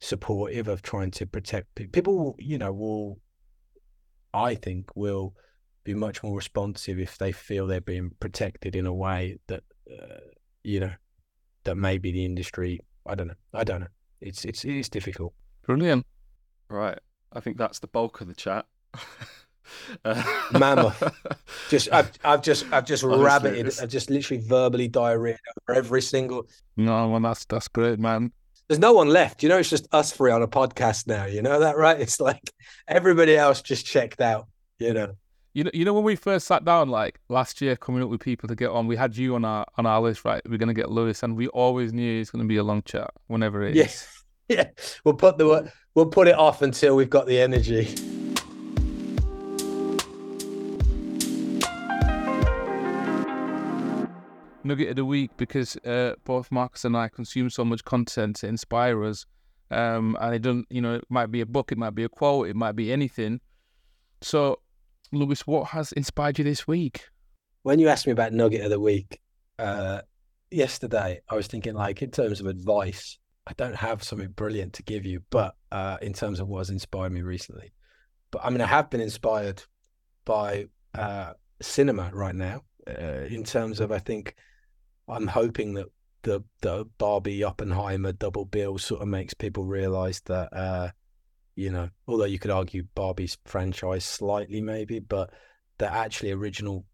[0.00, 2.36] supportive of trying to protect pe- people.
[2.38, 3.20] You know, will
[4.34, 5.34] I think will
[5.84, 10.18] be much more responsive if they feel they're being protected in a way that uh,
[10.62, 10.92] you know
[11.64, 13.88] that maybe the industry I don't know I don't know
[14.20, 15.32] it's it's it is difficult
[15.66, 16.04] Brilliant.
[16.68, 16.98] Right.
[17.32, 18.66] I think that's the bulk of the chat.
[20.04, 20.20] Uh,
[20.58, 21.00] Mammoth.
[21.70, 25.38] just I've I've just I've just Honestly, rabbited it's- I've just literally verbally diarrhea
[25.68, 26.46] over every single
[26.76, 28.32] No, well, that's that's great, man.
[28.68, 31.40] there's no one left you know it's just us three on a podcast now you
[31.40, 32.50] know that right it's like
[32.88, 34.48] everybody else just checked out
[34.80, 35.12] you know
[35.52, 38.20] You know, you know when we first sat down, like last year, coming up with
[38.20, 40.40] people to get on, we had you on our on our list, right?
[40.48, 43.64] We're gonna get Lewis, and we always knew it's gonna be a long chat, whenever
[43.64, 43.76] it is.
[43.76, 44.68] yes yeah
[45.04, 47.88] we'll put the we'll put it off until we've got the energy
[54.62, 58.46] Nugget of the week because uh, both Marcus and I consume so much content to
[58.46, 59.26] inspire us,
[59.72, 62.08] um, and it doesn't, you know, it might be a book, it might be a
[62.08, 63.40] quote, it might be anything.
[64.20, 64.60] So,
[65.12, 67.08] Lewis, what has inspired you this week?
[67.62, 69.20] when you asked me about nugget of the week
[69.58, 70.00] uh,
[70.50, 74.82] yesterday, I was thinking like in terms of advice, I don't have something brilliant to
[74.82, 77.72] give you, but uh, in terms of what has inspired me recently,
[78.30, 79.62] but I mean, I have been inspired
[80.24, 82.62] by uh, cinema right now.
[82.86, 84.34] Uh, in terms of, I think
[85.08, 85.86] I'm hoping that
[86.22, 90.90] the the Barbie Oppenheimer double bill sort of makes people realize that uh,
[91.60, 95.30] you know, although you could argue Barbie's franchise slightly maybe, but
[95.78, 96.86] that actually original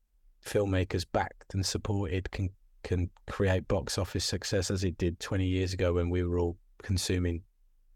[0.45, 2.51] filmmakers backed and supported can
[2.83, 6.57] can create box office success as it did 20 years ago when we were all
[6.83, 7.43] consuming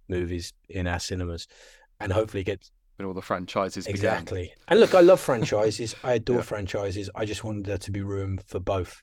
[0.09, 1.47] movies in our cinemas
[2.01, 3.95] and hopefully get when all the franchises began.
[3.95, 6.43] exactly and look i love franchises i adore Yeah.
[6.43, 9.01] franchises i just wanted there to be room for both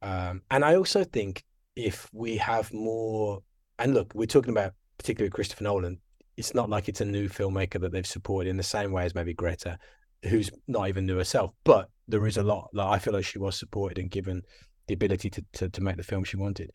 [0.00, 1.44] um, and i also think
[1.74, 3.42] if we have more
[3.78, 5.98] and look we're talking about particularly christopher nolan
[6.36, 9.14] it's not like it's a new filmmaker that they've supported in the same way as
[9.14, 9.78] maybe greta
[10.24, 13.38] who's not even new herself but there is a lot like i feel like she
[13.38, 14.42] was supported and given
[14.86, 16.70] the ability to, to to make the film she wanted.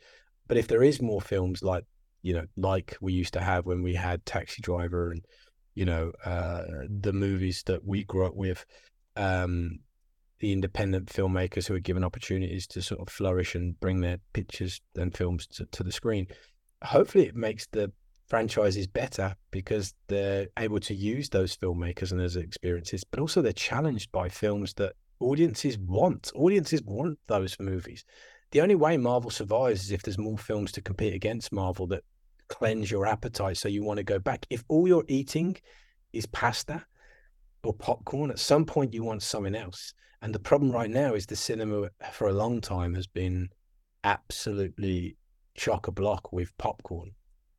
[0.48, 1.86] But if there is more films like
[2.22, 5.26] you know like we used to have when we had taxi driver and
[5.74, 8.66] you know uh the movies that we grew up with
[9.16, 9.80] um
[10.40, 14.82] the independent filmmakers who are given opportunities to sort of flourish and bring their pictures
[14.96, 16.28] and films to, to the screen
[16.84, 17.92] hopefully it makes the
[18.32, 23.52] franchises better because they're able to use those filmmakers and those experiences but also they're
[23.52, 28.06] challenged by films that audiences want audiences want those movies
[28.52, 32.04] the only way Marvel survives is if there's more films to compete against Marvel that
[32.50, 34.46] cleanse your appetite so you want to go back.
[34.50, 35.56] If all you're eating
[36.12, 36.86] is pasta
[37.64, 39.94] or popcorn, at some point you want something else.
[40.22, 43.50] And the problem right now is the cinema for a long time has been
[44.04, 45.16] absolutely
[45.56, 47.12] chock a block with popcorn.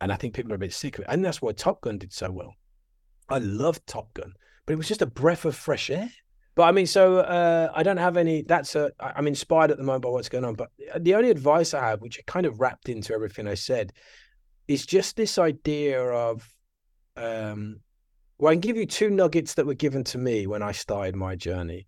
[0.03, 1.07] And I think people are a bit sick of it.
[1.09, 2.55] And that's why Top Gun did so well.
[3.29, 4.33] I loved Top Gun,
[4.67, 6.11] but it was just a breath of fresh air.
[6.57, 8.43] But I mean, so uh, I don't have any.
[8.43, 8.91] That's a.
[8.99, 10.55] I'm inspired at the moment by what's going on.
[10.55, 13.93] But the only advice I have, which I kind of wrapped into everything I said,
[14.67, 16.47] is just this idea of.
[17.17, 17.81] Um,
[18.39, 21.15] well, I can give you two nuggets that were given to me when I started
[21.15, 21.87] my journey.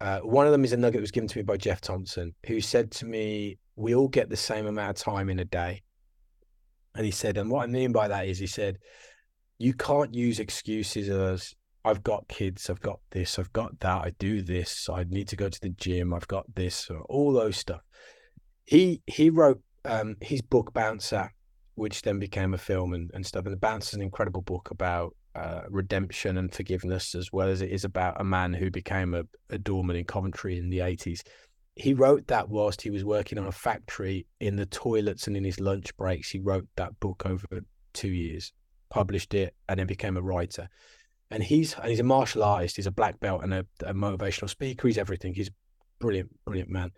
[0.00, 2.32] Uh, one of them is a nugget that was given to me by Jeff Thompson,
[2.46, 5.82] who said to me, "We all get the same amount of time in a day."
[6.94, 8.78] And he said, and what I mean by that is, he said,
[9.58, 14.12] you can't use excuses as I've got kids, I've got this, I've got that, I
[14.18, 17.56] do this, I need to go to the gym, I've got this, or all those
[17.56, 17.82] stuff.
[18.64, 21.30] He he wrote um, his book Bouncer,
[21.74, 23.44] which then became a film and, and stuff.
[23.44, 27.60] And the Bouncer is an incredible book about uh, redemption and forgiveness, as well as
[27.60, 31.20] it is about a man who became a, a doorman in Coventry in the 80s.
[31.76, 35.44] He wrote that whilst he was working on a factory in the toilets and in
[35.44, 36.30] his lunch breaks.
[36.30, 37.46] He wrote that book over
[37.92, 38.52] two years,
[38.90, 40.68] published it, and then became a writer
[41.34, 42.76] and he's and he's a martial artist.
[42.76, 44.86] He's a black belt and a, a motivational speaker.
[44.86, 45.34] He's everything.
[45.34, 45.50] He's
[45.98, 46.92] brilliant, brilliant man.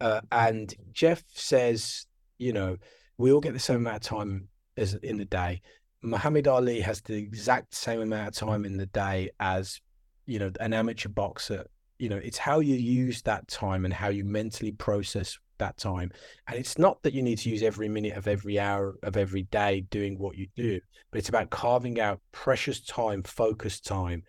[0.00, 2.06] Uh, and Geoff says,
[2.38, 2.76] you know,
[3.16, 5.62] we all get the same amount of time as in the day.
[6.02, 9.80] Muhammad Ali has the exact same amount of time in the day as,
[10.26, 11.66] you know, an amateur boxer.
[11.98, 16.10] You know, it's how you use that time and how you mentally process that time.
[16.46, 19.42] And it's not that you need to use every minute of every hour of every
[19.44, 20.80] day doing what you do,
[21.10, 24.22] but it's about carving out precious time, focused time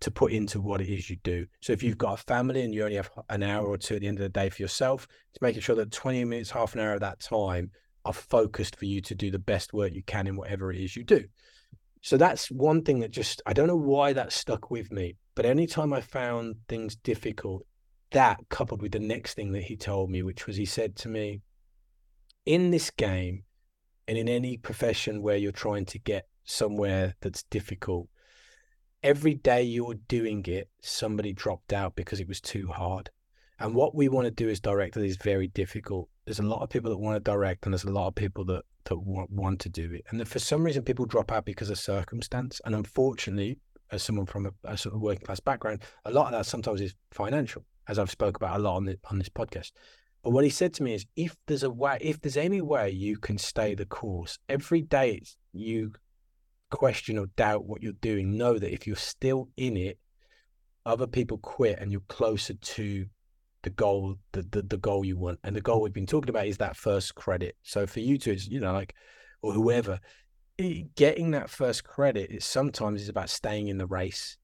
[0.00, 1.46] to put into what it is you do.
[1.60, 4.00] So if you've got a family and you only have an hour or two at
[4.00, 6.80] the end of the day for yourself, it's making sure that 20 minutes, half an
[6.80, 7.70] hour of that time
[8.04, 10.96] are focused for you to do the best work you can in whatever it is
[10.96, 11.24] you do.
[12.02, 15.46] So that's one thing that just, I don't know why that stuck with me, but
[15.46, 17.66] anytime I found things difficult,
[18.12, 21.08] that coupled with the next thing that he told me, which was he said to
[21.08, 21.42] me,
[22.46, 23.44] in this game
[24.06, 28.08] and in any profession where you're trying to get somewhere that's difficult,
[29.02, 33.10] every day you're doing it, somebody dropped out because it was too hard.
[33.58, 36.08] And what we want to do as directors is very difficult.
[36.24, 38.44] There's a lot of people that want to direct, and there's a lot of people
[38.46, 40.04] that that want, want to do it.
[40.10, 42.60] And for some reason, people drop out because of circumstance.
[42.64, 43.58] And unfortunately,
[43.92, 46.80] as someone from a, a sort of working class background, a lot of that sometimes
[46.80, 49.72] is financial as I've spoke about a lot on the, on this podcast.
[50.22, 52.90] But what he said to me is, if there's a way, if there's any way
[52.90, 55.20] you can stay the course, every day
[55.52, 55.92] you
[56.70, 59.98] question or doubt what you're doing, know that if you're still in it,
[60.86, 63.06] other people quit and you're closer to
[63.62, 65.38] the goal, the, the, the goal you want.
[65.44, 67.56] And the goal we've been talking about is that first credit.
[67.62, 68.94] So for you to, it's, you know, like,
[69.42, 70.00] or whoever,
[70.94, 74.36] getting that first credit is sometimes is about staying in the race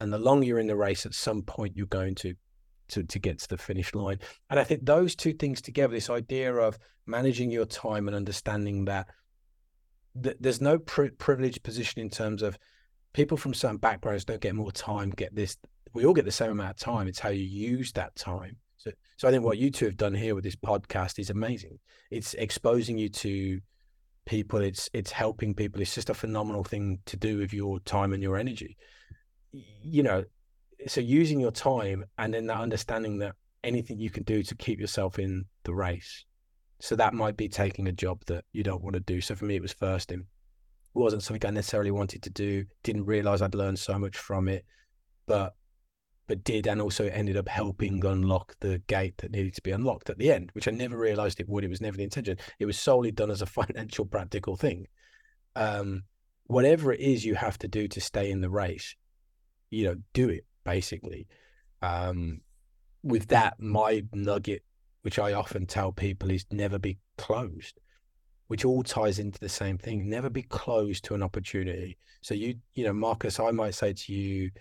[0.00, 2.34] and the longer you're in the race, at some point you're going to
[2.88, 4.18] to to get to the finish line.
[4.48, 8.86] And I think those two things together, this idea of managing your time and understanding
[8.86, 9.08] that,
[10.16, 12.58] that there's no pri- privileged position in terms of
[13.12, 15.56] people from certain backgrounds don't get more time, get this.
[15.92, 17.08] We all get the same amount of time.
[17.08, 18.56] It's how you use that time.
[18.76, 21.78] So, so I think what you two have done here with this podcast is amazing.
[22.10, 23.60] It's exposing you to
[24.30, 24.60] people.
[24.60, 25.80] It's it's helping people.
[25.82, 28.76] It's just a phenomenal thing to do with your time and your energy
[29.52, 30.24] you know,
[30.86, 34.80] so using your time and then that understanding that anything you can do to keep
[34.80, 36.24] yourself in the race.
[36.80, 39.20] So that might be taking a job that you don't want to do.
[39.20, 40.20] So for me, it was firsting.
[40.20, 40.26] It
[40.98, 42.64] wasn't something I necessarily wanted to do.
[42.82, 44.64] Didn't realize I'd learned so much from it,
[45.26, 45.54] but
[46.30, 50.08] but did, and also ended up helping unlock the gate that needed to be unlocked
[50.10, 51.64] at the end, which I never realized it would.
[51.64, 52.38] It was never the intention.
[52.60, 54.86] It was solely done as a financial, practical thing.
[55.56, 56.04] Um,
[56.44, 58.94] whatever it is you have to do to stay in the race,
[59.70, 61.26] you know, do it basically.
[61.82, 62.42] Um,
[63.02, 64.62] with that, my nugget,
[65.02, 67.80] which I often tell people, is never be closed,
[68.46, 70.08] which all ties into the same thing.
[70.08, 71.98] Never be closed to an opportunity.
[72.20, 74.52] So you, you know, Marcus, I might say to you,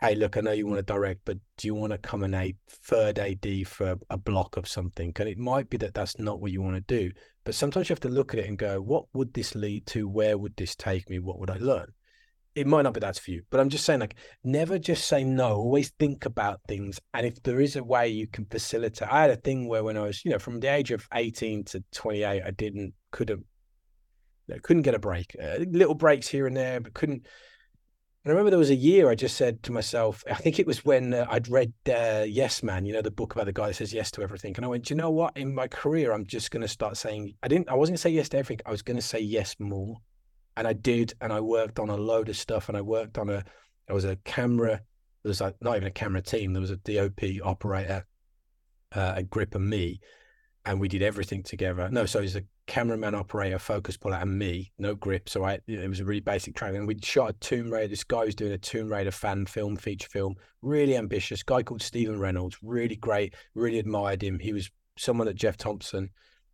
[0.00, 2.34] "Hey, look, I know you want to direct, but do you want to come in
[2.34, 6.40] a third AD for a block of something?" And it might be that that's not
[6.40, 7.12] what you want to do,
[7.44, 10.08] but sometimes you have to look at it and go, "What would this lead to?
[10.08, 11.18] Where would this take me?
[11.18, 11.92] What would I learn?"
[12.54, 15.22] it might not be that's for you, but I'm just saying, like, never just say
[15.22, 15.56] no.
[15.56, 19.08] Always think about things, and if there is a way you can facilitate.
[19.08, 21.64] I had a thing where when I was, you know, from the age of 18
[21.64, 23.44] to 28, I didn't, couldn't,
[24.62, 25.36] couldn't get a break.
[25.40, 27.26] Uh, little breaks here and there, but couldn't.
[28.22, 30.66] And I remember there was a year I just said to myself, I think it
[30.66, 33.68] was when uh, I'd read uh, Yes Man, you know, the book about the guy
[33.68, 34.54] that says yes to everything.
[34.56, 35.34] And I went, you know what?
[35.38, 38.02] In my career, I'm just going to start saying, I didn't, I wasn't going to
[38.02, 38.62] say yes to everything.
[38.66, 39.96] I was going to say yes more.
[40.58, 41.14] And I did.
[41.22, 42.68] And I worked on a load of stuff.
[42.68, 43.42] And I worked on a,
[43.86, 44.82] there was a camera,
[45.22, 48.04] there was like not even a camera team, there was a DOP operator,
[48.94, 49.98] uh, a grip and me.
[50.66, 51.88] And we did everything together.
[51.90, 54.70] No, so it was a cameraman, operator, focus puller, and me.
[54.78, 56.76] No grip, so I it was a really basic training.
[56.76, 57.88] And we shot a Tomb Raider.
[57.88, 61.42] This guy was doing a Tomb Raider fan film, feature film, really ambitious.
[61.42, 63.34] Guy called Stephen Reynolds, really great.
[63.56, 64.38] Really admired him.
[64.38, 66.10] He was someone that Geoff Thompson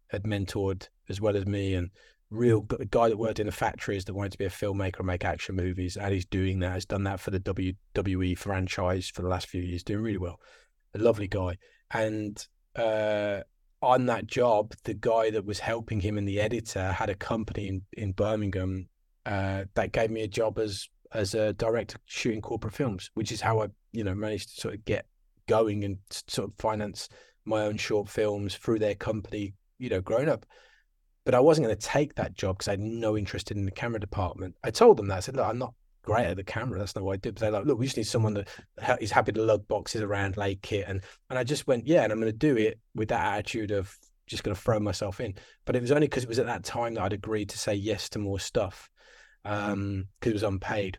[0.09, 1.91] had mentored as well as me, and
[2.31, 5.25] real guy that worked in the factories that wanted to be a filmmaker and make
[5.25, 6.75] action movies, and he's doing that.
[6.75, 10.41] He's done that for the WWE franchise for the last few years, doing really well.
[10.95, 11.59] A lovely guy,
[11.91, 12.47] and.
[12.75, 13.41] Uh,
[13.83, 17.69] on that job, the guy that was helping him and the editor had a company
[17.69, 18.89] in, in Birmingham
[19.27, 23.41] uh, that gave me a job as as a director shooting corporate films, which is
[23.41, 25.07] how I, you know, managed to sort of get
[25.47, 27.09] going and sort of finance
[27.45, 30.45] my own short films through their company, you know, growing up.
[31.25, 33.71] But I wasn't going to take that job because I had no interest in the
[33.71, 34.57] camera department.
[34.65, 35.17] I told them that.
[35.17, 35.75] I said, look, I'm not
[36.07, 36.79] great at the camera.
[36.79, 37.35] That's not what I did.
[37.35, 40.39] But they're like, look, we just need someone that is happy to lug boxes around,
[40.39, 43.09] lay kit, and and I just went, yeah, and I'm going to do it with
[43.09, 43.95] that attitude of
[44.27, 45.35] just going to throw myself in.
[45.67, 47.75] But it was only because it was at that time that I'd agreed to say
[47.75, 48.89] yes to more stuff,
[49.45, 50.99] um, because it was unpaid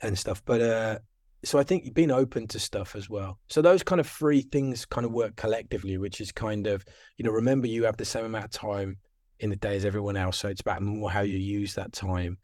[0.00, 0.42] and stuff.
[0.44, 0.98] But uh,
[1.44, 3.38] so I think being open to stuff as well.
[3.48, 6.84] So those kind of three things kind of work collectively, which is kind of
[7.18, 8.96] you know remember you have the same amount of time
[9.38, 12.38] in the day as everyone else, so it's about more how you use that time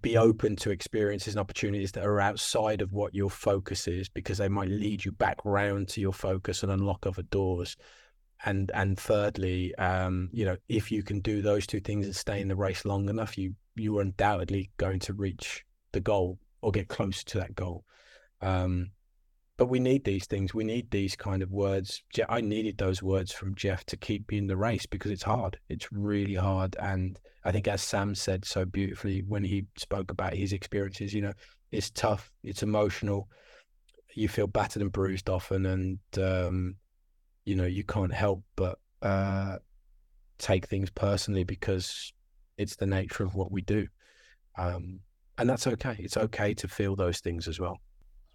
[0.00, 4.38] be open to experiences and opportunities that are outside of what your focus is because
[4.38, 7.76] they might lead you back round to your focus and unlock other doors.
[8.44, 12.40] And and thirdly um, you know if you can do those two things and stay
[12.40, 16.70] in the race long enough you you are undoubtedly going to reach the goal or
[16.70, 17.84] get close to that goal.
[18.40, 18.90] Um,
[19.58, 20.54] but we need these things.
[20.54, 22.02] We need these kind of words.
[22.28, 25.58] I needed those words from Geoff to keep me in the race because it's hard.
[25.68, 26.76] It's really hard.
[26.78, 31.22] And I think, as Sam said so beautifully when he spoke about his experiences, you
[31.22, 31.32] know,
[31.72, 33.28] it's tough, it's emotional.
[34.14, 36.76] You feel battered and bruised often, and um,
[37.44, 39.58] you know you can't help but uh,
[40.38, 42.12] take things personally because
[42.56, 43.86] it's the nature of what we do,
[44.56, 45.00] um,
[45.36, 45.96] and that's okay.
[45.98, 47.78] It's okay to feel those things as well.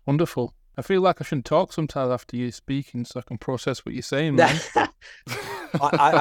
[0.06, 0.54] Wonderful.
[0.78, 3.94] I feel like I shouldn't talk sometimes after you speaking so I can process what
[3.94, 4.36] you're saying.
[4.36, 4.60] Man.
[4.76, 4.90] I,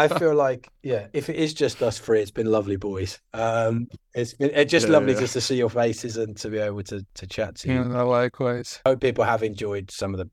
[0.05, 3.20] I, feel like, yeah, if it is just us three, it's been lovely, boys.
[3.32, 5.20] Um, it's been it's just yeah, lovely yeah.
[5.20, 7.74] just to see your faces and to be able to, to chat to you.
[7.74, 8.80] Yeah, likewise.
[8.84, 10.30] I hope people have enjoyed some of the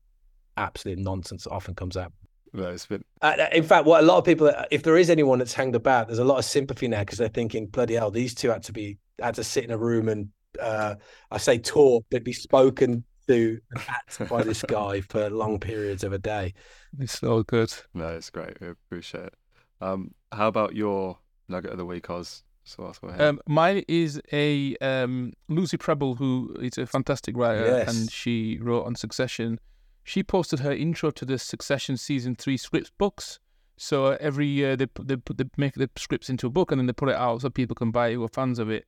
[0.56, 2.12] absolute nonsense that often comes out.
[2.52, 3.04] No, it's been...
[3.22, 5.76] Uh, uh, in fact, what a lot of people, if there is anyone that's hanged
[5.76, 8.62] about, there's a lot of sympathy now because they're thinking, bloody hell, these two had
[8.64, 10.28] to be had to sit in a room and
[10.60, 10.94] uh,
[11.30, 16.12] I say talk, but be spoken to act by this guy for long periods of
[16.12, 16.52] a day.
[16.98, 17.72] It's so good.
[17.94, 18.60] No, it's great.
[18.60, 19.34] We appreciate it.
[19.80, 21.18] Um, how about your
[21.48, 22.42] nugget of the week, Oz?
[22.64, 27.66] So that's what um, mine is a um, Lucy Prebble, who is a fantastic writer,
[27.66, 27.96] yes.
[27.96, 29.58] and she wrote on Succession.
[30.04, 33.38] She posted her intro to the Succession season three scripts books.
[33.76, 36.86] So every year they they, put, they make the scripts into a book and then
[36.86, 38.84] they put it out so people can buy it who are fans of it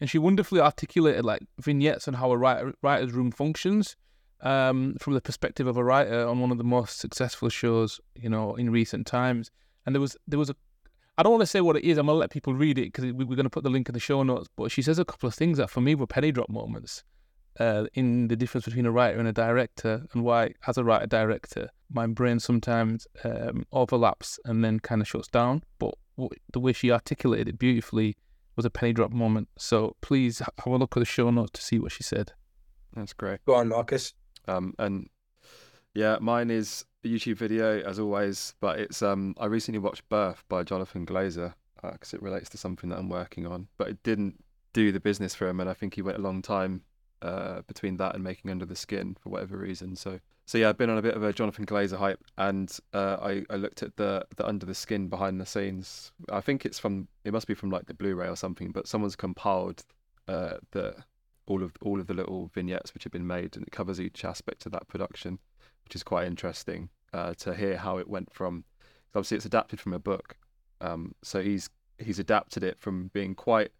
[0.00, 3.96] and she wonderfully articulated like vignettes on how a writer, writer's room functions
[4.42, 8.28] um, from the perspective of a writer on one of the most successful shows, you
[8.28, 9.50] know, in recent times.
[9.86, 10.56] And there was there was a
[11.16, 11.96] I don't want to say what it is.
[11.96, 14.22] I'm gonna let people read it because we're gonna put the link in the show
[14.22, 14.48] notes.
[14.56, 17.04] But she says a couple of things that for me were penny drop moments
[17.60, 21.06] uh, in the difference between a writer and a director, and why, as a writer
[21.06, 25.62] director, my brain sometimes um, overlaps and then kind of shuts down.
[25.78, 25.94] But
[26.52, 28.16] the way she articulated it beautifully
[28.56, 29.48] was a penny drop moment.
[29.56, 32.32] So please have a look at the show notes to see what she said.
[32.94, 33.44] That's great.
[33.44, 34.14] Go on, Marcus.
[34.46, 35.08] Um, and
[35.94, 40.44] yeah, mine is a YouTube video as always, but it's um, I recently watched Birth
[40.48, 41.54] by Jonathan Glazer
[41.92, 45.00] because uh, it relates to something that I'm working on, but it didn't do the
[45.00, 46.82] business for him, and I think he went a long time
[47.22, 49.96] uh, between that and making Under the Skin for whatever reason.
[49.96, 53.16] So so yeah, I've been on a bit of a Jonathan Glazer hype, and uh,
[53.20, 56.12] I I looked at the the under the skin behind the scenes.
[56.30, 59.16] I think it's from it must be from like the Blu-ray or something, but someone's
[59.16, 59.84] compiled
[60.28, 60.96] uh, the
[61.46, 64.24] all of all of the little vignettes which have been made, and it covers each
[64.24, 65.38] aspect of that production,
[65.84, 68.64] which is quite interesting uh, to hear how it went from.
[69.14, 70.36] Obviously, it's adapted from a book,
[70.82, 73.70] um, so he's he's adapted it from being quite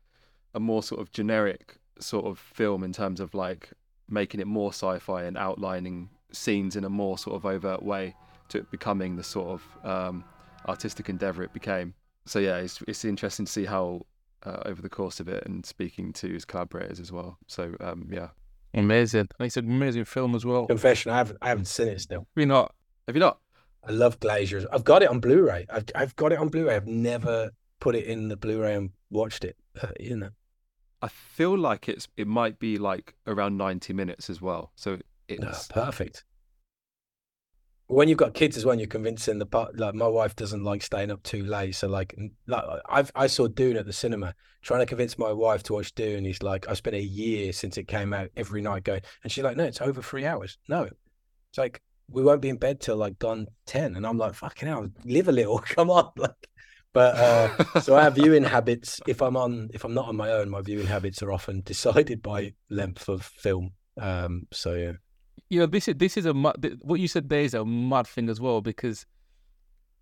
[0.54, 3.70] a more sort of generic sort of film in terms of like
[4.08, 8.14] making it more sci-fi and outlining scenes in a more sort of overt way
[8.48, 10.24] to it becoming the sort of um,
[10.68, 11.94] artistic endeavor it became.
[12.26, 14.02] So yeah, it's it's interesting to see how
[14.44, 17.38] uh, over the course of it and speaking to his collaborators as well.
[17.46, 18.28] So um, yeah,
[18.74, 19.28] Amazing.
[19.38, 20.66] And it's an amazing film as well.
[20.66, 22.26] Confession, I haven't I haven't seen it still.
[22.34, 22.74] We not.
[23.06, 23.38] Have you not?
[23.86, 24.66] I love Glazer's.
[24.72, 25.66] I've got it on Blu-ray.
[25.70, 26.74] I've I've got it on Blu-ray.
[26.74, 27.50] I've never
[27.80, 29.56] put it in the Blu-ray and watched it.
[29.80, 30.30] Uh, you know,
[31.02, 34.72] I feel like it's it might be like around ninety minutes as well.
[34.74, 34.98] So
[35.28, 36.24] it's No, perfect.
[37.86, 39.78] When you've got kids as well, you're convincing the part.
[39.78, 42.14] Like my wife doesn't like staying up too late, so like,
[42.46, 44.34] like I've I saw Dune at the cinema.
[44.62, 47.76] Trying to convince my wife to watch Dune, he's like, I spent a year since
[47.76, 50.56] it came out every night going, and she's like, No, it's over three hours.
[50.68, 54.34] No, it's like we won't be in bed till like gone ten, and I'm like,
[54.34, 56.32] Fucking hell, live a little, come on, like.
[56.94, 59.00] But uh, so our viewing habits.
[59.06, 62.22] If I'm on, if I'm not on my own, my viewing habits are often decided
[62.22, 63.72] by length of film.
[64.00, 64.92] Um, so yeah.
[65.54, 68.28] You know this is this is a what you said there is a mad thing
[68.28, 69.06] as well because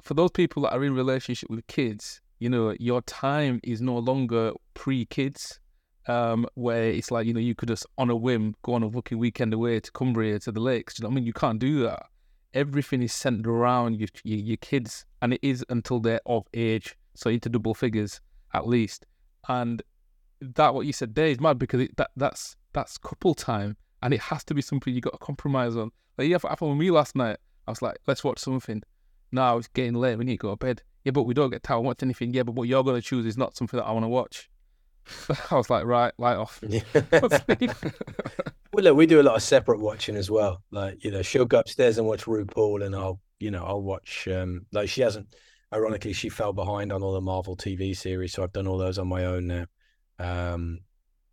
[0.01, 3.99] for those people that are in relationship with kids you know your time is no
[3.99, 5.61] longer pre-kids
[6.09, 8.91] um where it's like you know you could just on a whim go on a
[8.91, 10.95] fucking weekend away to Cumbria to the lakes.
[10.95, 11.27] Do you know what I mean?
[11.27, 12.07] You can't do that.
[12.55, 16.97] Everything is centered around your, your your kids and it is until they're of age
[17.15, 18.21] so into double figures
[18.55, 19.07] at least.
[19.49, 19.83] And
[20.41, 24.13] that what you said there is mad because it, that that's that's couple time and
[24.13, 25.91] it has to be something you got to compromise on.
[26.19, 27.39] Like yeah, happened with me last night.
[27.67, 28.83] I was like, let's watch something.
[29.31, 30.17] Now it's getting late.
[30.17, 30.83] We need to go to bed.
[31.05, 32.35] Yeah, but we don't get to watch anything.
[32.35, 34.51] Yeah, but what you're going to choose is not something that I want to watch.
[35.51, 36.61] I was like, right, light off.
[38.75, 40.63] Well, look, we do a lot of separate watching as well.
[40.71, 44.27] Like, you know, she'll go upstairs and watch RuPaul, and I'll, you know, I'll watch.
[44.29, 45.35] um Like, she hasn't.
[45.75, 48.99] Ironically, she fell behind on all the Marvel TV series, so I've done all those
[48.99, 49.67] on my own now.
[50.19, 50.81] Um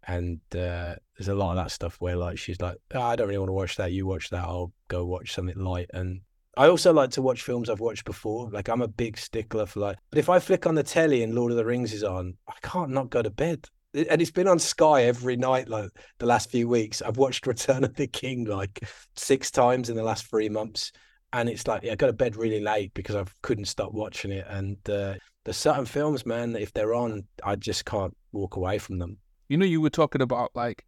[0.05, 3.27] And uh there's a lot of that stuff where, like, she's like, oh, "I don't
[3.27, 3.91] really want to watch that.
[3.91, 4.45] You watch that.
[4.45, 6.21] I'll go watch something light." And
[6.55, 8.49] I also like to watch films I've watched before.
[8.51, 9.97] Like, I'm a big stickler for like.
[10.11, 12.53] But if I flick on the telly and Lord of the Rings is on, I
[12.63, 13.67] can't not go to bed.
[13.93, 15.89] And it's been on Sky every night, like
[16.19, 17.01] the last few weeks.
[17.01, 18.87] I've watched Return of the King like
[19.17, 20.93] six times in the last three months,
[21.33, 24.31] and it's like yeah, I go to bed really late because I couldn't stop watching
[24.31, 24.45] it.
[24.47, 28.99] And uh, there's certain films, man, if they're on, I just can't walk away from
[28.99, 29.17] them.
[29.49, 30.85] You know, you were talking about like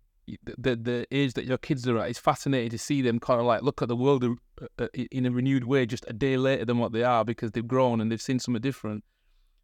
[0.57, 2.09] the the, age that your kids are at.
[2.09, 5.25] It's fascinating to see them kind of like look at the world uh, uh, in
[5.25, 8.11] a renewed way, just a day later than what they are because they've grown and
[8.11, 9.03] they've seen something different.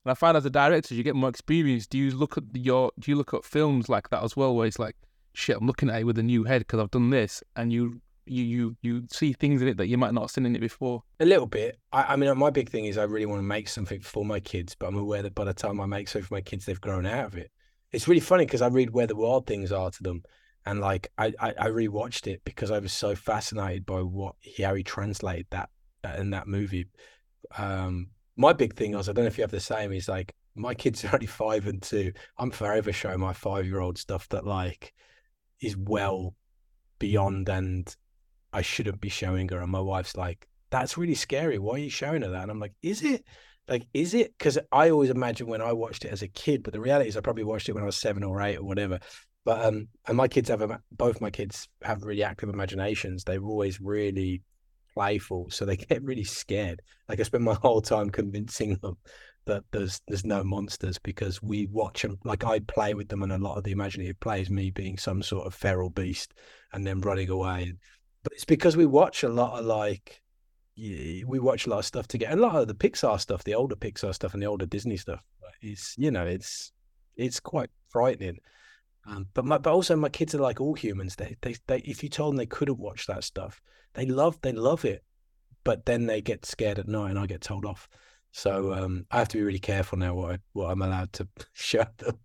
[0.06, 1.86] And I find as a director, you get more experience.
[1.86, 4.68] Do you look at your do you look at films like that as well, where
[4.68, 4.96] it's like,
[5.34, 8.02] shit, I'm looking at it with a new head because I've done this, and you
[8.26, 10.60] you you you see things in it that you might not have seen in it
[10.60, 11.04] before.
[11.20, 11.78] A little bit.
[11.92, 14.40] I, I mean, my big thing is I really want to make something for my
[14.40, 16.80] kids, but I'm aware that by the time I make something for my kids, they've
[16.80, 17.52] grown out of it.
[17.92, 20.24] It's really funny because I read where the wild things are to them,
[20.68, 24.64] and like I, I I rewatched it because I was so fascinated by what he,
[24.64, 25.69] how he translated that
[26.03, 26.88] uh, in that movie.
[27.57, 29.94] Um, my big thing was I don't know if you have the same.
[29.94, 32.11] Is like my kids are only five and two.
[32.38, 34.94] I'm forever showing my five year old stuff that like
[35.61, 36.35] is well
[36.99, 37.95] beyond and
[38.53, 39.60] I shouldn't be showing her.
[39.60, 41.60] And my wife's like, that's really scary.
[41.60, 42.44] Why are you showing her that?
[42.44, 43.23] And I'm like, is it?
[43.68, 44.34] Like, is it?
[44.38, 47.18] Because I always imagine when I watched it as a kid, but the reality is
[47.18, 48.99] I probably watched it when I was seven or eight or whatever.
[49.48, 50.61] But um, and my kids have
[50.91, 53.24] both my kids have really active imaginations.
[53.24, 54.41] They're always really
[54.94, 56.82] playful, so they get really scared.
[57.07, 58.98] Like I spend my whole time convincing them
[59.45, 62.19] that there's there's no monsters because we watch them.
[62.26, 64.98] Like I play with them, and a lot of the imaginative play is me being
[64.98, 66.34] some sort of feral beast
[66.74, 67.72] and then running away.
[68.24, 70.22] But it's because we watch a lot of like
[70.76, 72.38] we watch a lot of stuff together.
[72.38, 75.24] A lot of the Pixar stuff, the older Pixar stuff and the older Disney stuff
[75.61, 76.74] is, you know, it's
[77.15, 78.40] it's quite frightening.
[79.08, 81.16] Um, but my, but also my kids are like all humans.
[81.16, 83.62] They, they they if you told them they couldn't watch that stuff,
[83.94, 85.04] they love they love it.
[85.64, 87.88] But then they get scared at night, and I get told off.
[88.32, 91.28] So um, I have to be really careful now what I, what I'm allowed to
[91.54, 92.20] show them.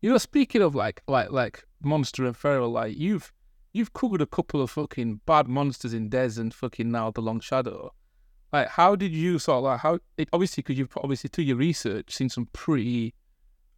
[0.00, 3.32] You know, speaking of like like like monster and feral, like you've
[3.72, 7.40] you've covered a couple of fucking bad monsters in Des and fucking now the Long
[7.40, 7.92] Shadow.
[8.52, 10.00] Like, how did you sort of like how?
[10.18, 13.14] It, obviously, because you've obviously through your research seen some pretty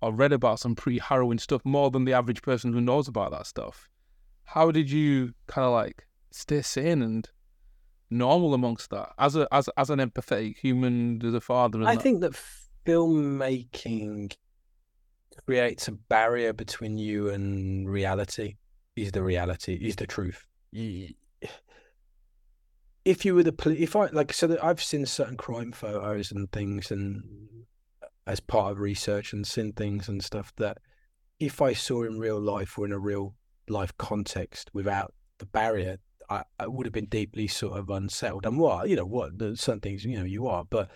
[0.05, 3.31] or read about some pretty harrowing stuff more than the average person who knows about
[3.31, 3.89] that stuff.
[4.45, 7.29] How did you kind of like stay sane and
[8.11, 11.83] normal amongst that as a as as an empathetic human, as a father?
[11.83, 12.03] I that?
[12.03, 12.39] think that
[12.87, 14.37] filmmaking
[15.47, 18.57] creates a barrier between you and reality.
[18.97, 19.75] Is the reality?
[19.75, 20.47] Is the truth?
[23.05, 26.31] If you were the poli- if I like so that I've seen certain crime photos
[26.31, 27.65] and things and
[28.27, 30.79] as part of research and seen things and stuff that
[31.39, 33.35] if I saw in real life or in a real
[33.69, 35.99] life context without the barrier,
[36.31, 38.47] I, I would have been deeply sort of unsettled.
[38.47, 40.91] And what you know, what certain things you know you are, but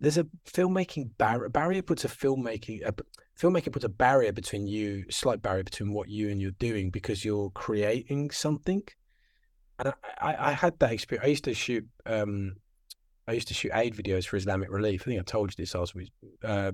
[0.00, 1.48] there's a filmmaking barrier.
[1.48, 2.94] Barrier puts a filmmaking a
[3.38, 7.24] filmmaking puts a barrier between you, slight barrier between what you and you're doing because
[7.24, 8.82] you're creating something.
[9.78, 11.24] And I, I, I had that experience.
[11.24, 12.56] I used to shoot um,
[13.30, 15.02] I used to shoot aid videos for Islamic Relief.
[15.02, 15.76] I think I told you this.
[15.76, 15.94] I was,
[16.42, 16.72] uh,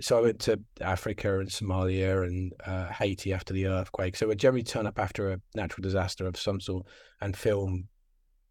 [0.00, 4.16] so I went to Africa and Somalia and uh, Haiti after the earthquake.
[4.16, 6.86] So I generally turn up after a natural disaster of some sort
[7.20, 7.86] and film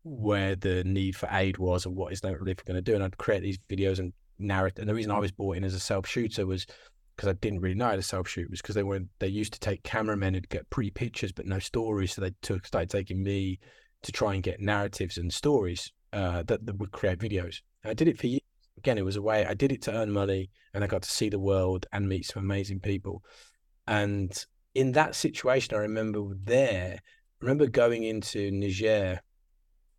[0.04, 2.96] where the need for aid was and what Islamic Relief were going to do.
[2.96, 4.80] And I'd create these videos and narrate.
[4.80, 6.66] And the reason I was brought in as a self shooter was
[7.18, 9.52] because I didn't really know how to self shoot was because they were they used
[9.52, 12.14] to take cameramen and get pretty pictures but no stories.
[12.14, 13.60] So they took started taking me
[14.04, 17.62] to try and get narratives and stories uh, that, that would create videos.
[17.84, 18.42] I did it for years.
[18.78, 21.12] Again, it was a way I did it to earn money, and I got to
[21.12, 23.24] see the world and meet some amazing people.
[23.88, 24.34] And
[24.74, 26.98] in that situation, I remember there.
[26.98, 29.20] I remember going into Niger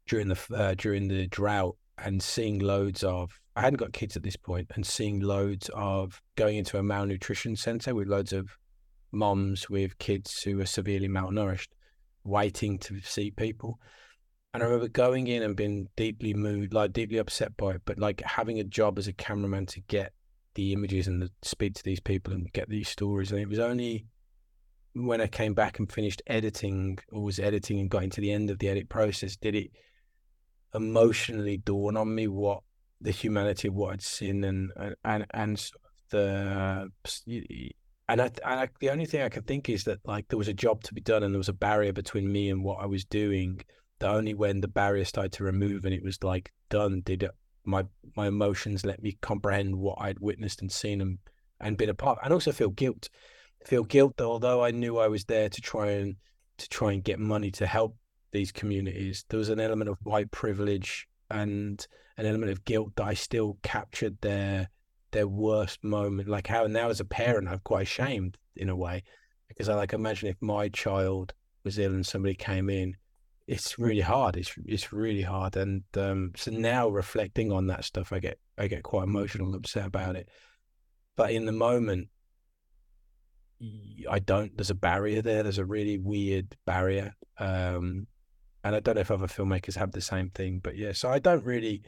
[0.06, 3.38] during the uh, during the drought and seeing loads of.
[3.54, 7.54] I hadn't got kids at this point, and seeing loads of going into a malnutrition
[7.54, 8.48] center with loads of
[9.12, 11.68] moms with kids who are severely malnourished,
[12.24, 13.78] waiting to see people.
[14.54, 17.98] And I remember going in and being deeply moved, like deeply upset by it, but
[17.98, 20.12] like having a job as a cameraman to get
[20.54, 23.32] the images and the speak to these people and get these stories.
[23.32, 24.06] And it was only
[24.94, 28.50] when I came back and finished editing or was editing and got into the end
[28.50, 29.70] of the edit process, did it
[30.74, 32.60] emotionally dawn on me what
[33.00, 34.70] the humanity of what I'd seen and
[35.04, 35.70] and and
[36.10, 36.90] the
[38.08, 40.48] and I, and I, the only thing I can think is that like there was
[40.48, 42.86] a job to be done and there was a barrier between me and what I
[42.86, 43.62] was doing
[44.02, 47.30] that only when the barrier started to remove and it was like done did it,
[47.64, 47.84] my
[48.16, 51.18] my emotions let me comprehend what I'd witnessed and seen and
[51.60, 53.08] and been a part and also feel guilt
[53.64, 56.16] feel guilt that although I knew I was there to try and
[56.58, 57.96] to try and get money to help
[58.32, 63.04] these communities there was an element of white privilege and an element of guilt that
[63.04, 64.68] I still captured their
[65.12, 66.28] their worst moment.
[66.28, 69.04] Like how now as a parent I'm quite ashamed in a way
[69.48, 71.34] because I like imagine if my child
[71.64, 72.96] was ill and somebody came in
[73.52, 74.38] it's really hard.
[74.38, 78.66] It's it's really hard, and um, so now reflecting on that stuff, I get I
[78.66, 80.30] get quite emotional and upset about it.
[81.16, 82.08] But in the moment,
[84.10, 84.56] I don't.
[84.56, 85.42] There's a barrier there.
[85.42, 88.06] There's a really weird barrier, um,
[88.64, 90.60] and I don't know if other filmmakers have the same thing.
[90.64, 91.82] But yeah, so I don't really.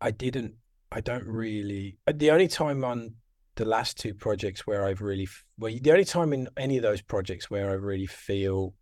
[0.00, 0.54] I didn't.
[0.90, 1.98] I don't really.
[2.08, 3.14] Uh, the only time on
[3.54, 7.00] the last two projects where I've really, well, the only time in any of those
[7.00, 8.74] projects where I really feel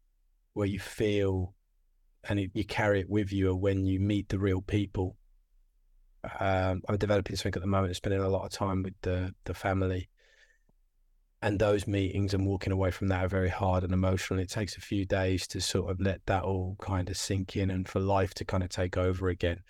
[0.58, 1.54] where you feel
[2.28, 5.16] and it, you carry it with you when you meet the real people.
[6.40, 9.54] Um, I'm developing something at the moment, spending a lot of time with the the
[9.54, 10.10] family.
[11.40, 14.40] And those meetings and walking away from that are very hard and emotional.
[14.40, 17.70] It takes a few days to sort of let that all kind of sink in
[17.70, 19.60] and for life to kind of take over again.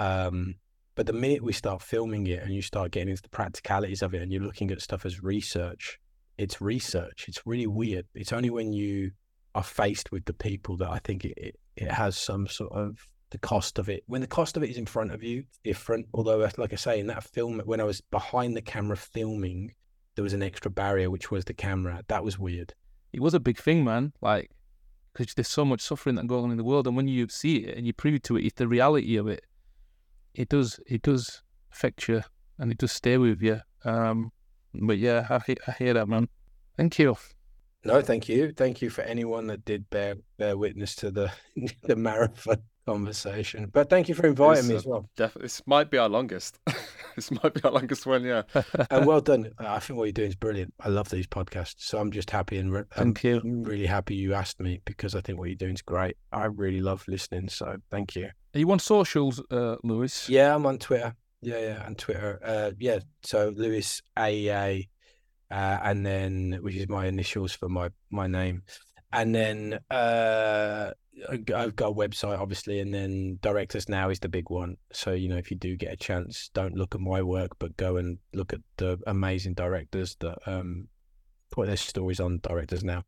[0.00, 0.56] Um,
[0.96, 4.12] but the minute we start filming it and you start getting into the practicalities of
[4.14, 6.00] it and you're looking at stuff as research,
[6.36, 7.26] it's research.
[7.28, 8.06] It's really weird.
[8.16, 9.12] It's only when you
[9.54, 13.06] are faced with the people that I think it, it, it has some sort of
[13.30, 14.02] the cost of it.
[14.06, 16.06] When the cost of it is in front of you, different.
[16.14, 19.74] Although, like I say, in that film, when I was behind the camera filming,
[20.14, 22.02] there was an extra barrier, which was the camera.
[22.08, 22.74] That was weird.
[23.12, 24.12] It was a big thing, man.
[24.20, 24.50] Like,
[25.12, 27.56] because there's so much suffering that goes on in the world, and when you see
[27.58, 29.44] it and you privy to it, it's the reality of it.
[30.34, 32.22] It does, it does affect you,
[32.58, 33.60] and it does stay with you.
[33.84, 34.32] Um,
[34.74, 36.28] but yeah, I, I hear that, man.
[36.76, 37.16] Thank you.
[37.84, 38.52] No, thank you.
[38.52, 41.32] Thank you for anyone that did bear bear witness to the
[41.82, 43.70] the marathon conversation.
[43.72, 45.08] But thank you for inviting me as well.
[45.16, 46.58] Definitely, this might be our longest.
[47.16, 48.42] this might be our longest one, yeah.
[48.90, 49.50] and well done.
[49.58, 50.74] I think what you're doing is brilliant.
[50.80, 53.40] I love these podcasts, so I'm just happy and re- thank you.
[53.44, 56.16] really happy you asked me because I think what you're doing is great.
[56.32, 58.30] I really love listening, so thank you.
[58.54, 60.28] Are you on socials, uh, Lewis?
[60.28, 61.14] Yeah, I'm on Twitter.
[61.40, 62.38] Yeah, yeah, on Twitter.
[62.44, 64.88] Uh, yeah, so Lewis AEA
[65.52, 68.62] uh, and then which is my initials for my my name,
[69.12, 70.90] and then uh,
[71.30, 74.76] I've got a website obviously, and then Directors Now is the big one.
[74.92, 77.76] So you know, if you do get a chance, don't look at my work, but
[77.76, 80.88] go and look at the amazing directors that um,
[81.50, 83.04] put their stories on Directors Now,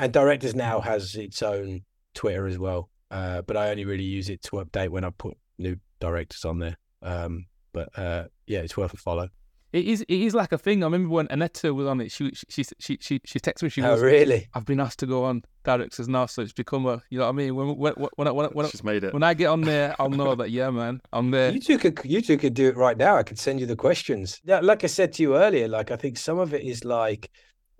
[0.00, 1.82] and Directors Now has its own
[2.14, 2.90] Twitter as well.
[3.10, 6.58] Uh, but I only really use it to update when I put new directors on
[6.58, 6.76] there.
[7.02, 9.28] Um, but uh, yeah, it's worth a follow.
[9.74, 10.02] It is.
[10.02, 10.84] It is like a thing.
[10.84, 12.12] I remember when Aneta was on it.
[12.12, 13.68] She she she she she texted me.
[13.70, 14.02] She oh, was.
[14.02, 14.46] really?
[14.54, 17.02] I've been asked to go on directors now, so it's become a.
[17.10, 17.56] You know what I mean?
[17.56, 19.12] When when when I, when, when, She's made it.
[19.12, 20.52] When I get on there, I'll know that.
[20.52, 21.50] Yeah, man, I'm there.
[21.50, 23.16] You two could you two could do it right now.
[23.16, 24.40] I could send you the questions.
[24.44, 27.28] Yeah, like I said to you earlier, like I think some of it is like,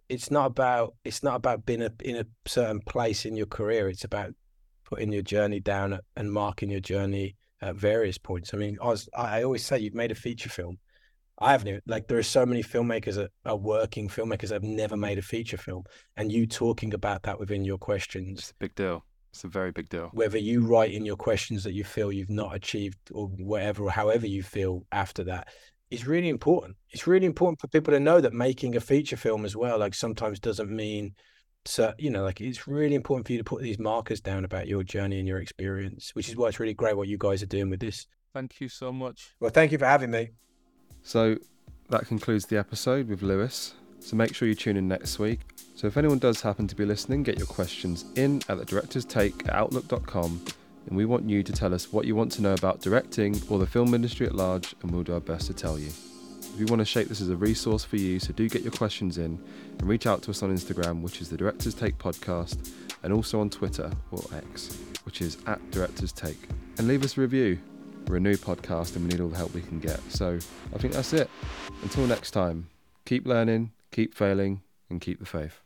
[0.09, 3.89] it's not about it's not about being a, in a certain place in your career.
[3.89, 4.33] It's about
[4.85, 8.53] putting your journey down and marking your journey at various points.
[8.53, 10.79] I mean, I was I always say you've made a feature film.
[11.39, 14.63] I haven't even, like there are so many filmmakers that are working filmmakers that have
[14.63, 15.85] never made a feature film,
[16.17, 18.39] and you talking about that within your questions.
[18.39, 19.05] It's a big deal.
[19.33, 20.11] It's a very big deal.
[20.13, 23.91] Whether you write in your questions that you feel you've not achieved or whatever, or
[23.91, 25.49] however you feel after that,
[25.91, 26.77] is really important.
[26.91, 29.95] It's really important for people to know that making a feature film as well, like
[29.95, 31.15] sometimes doesn't mean
[31.67, 34.69] so you know like it's really important for you to put these markers down about
[34.69, 37.47] your journey and your experience which is why it's really great what you guys are
[37.47, 39.35] doing with this Thank you so much.
[39.41, 40.31] well thank you for having me
[41.05, 41.37] So
[41.91, 43.75] that concludes the episode with Lewis.
[44.01, 45.41] So make sure you tune in next week.
[45.77, 49.05] So if anyone does happen to be listening, get your questions in at the director's
[49.05, 50.45] take at outlook.com.
[50.87, 53.59] And we want you to tell us what you want to know about directing or
[53.59, 55.89] the film industry at large, and we'll do our best to tell you.
[55.89, 58.73] If you want to shape this as a resource for you, so do get your
[58.73, 59.39] questions in
[59.79, 62.73] and reach out to us on Instagram, which is the Director's Take Podcast,
[63.03, 66.49] and also on Twitter or X, which is at Director's Take.
[66.79, 67.59] And leave us a review.
[68.07, 70.01] We're a new podcast and we need all the help we can get.
[70.11, 70.39] So
[70.75, 71.31] I think that's it.
[71.83, 72.69] Until next time,
[73.07, 75.64] keep learning, keep failing, and keep the faith.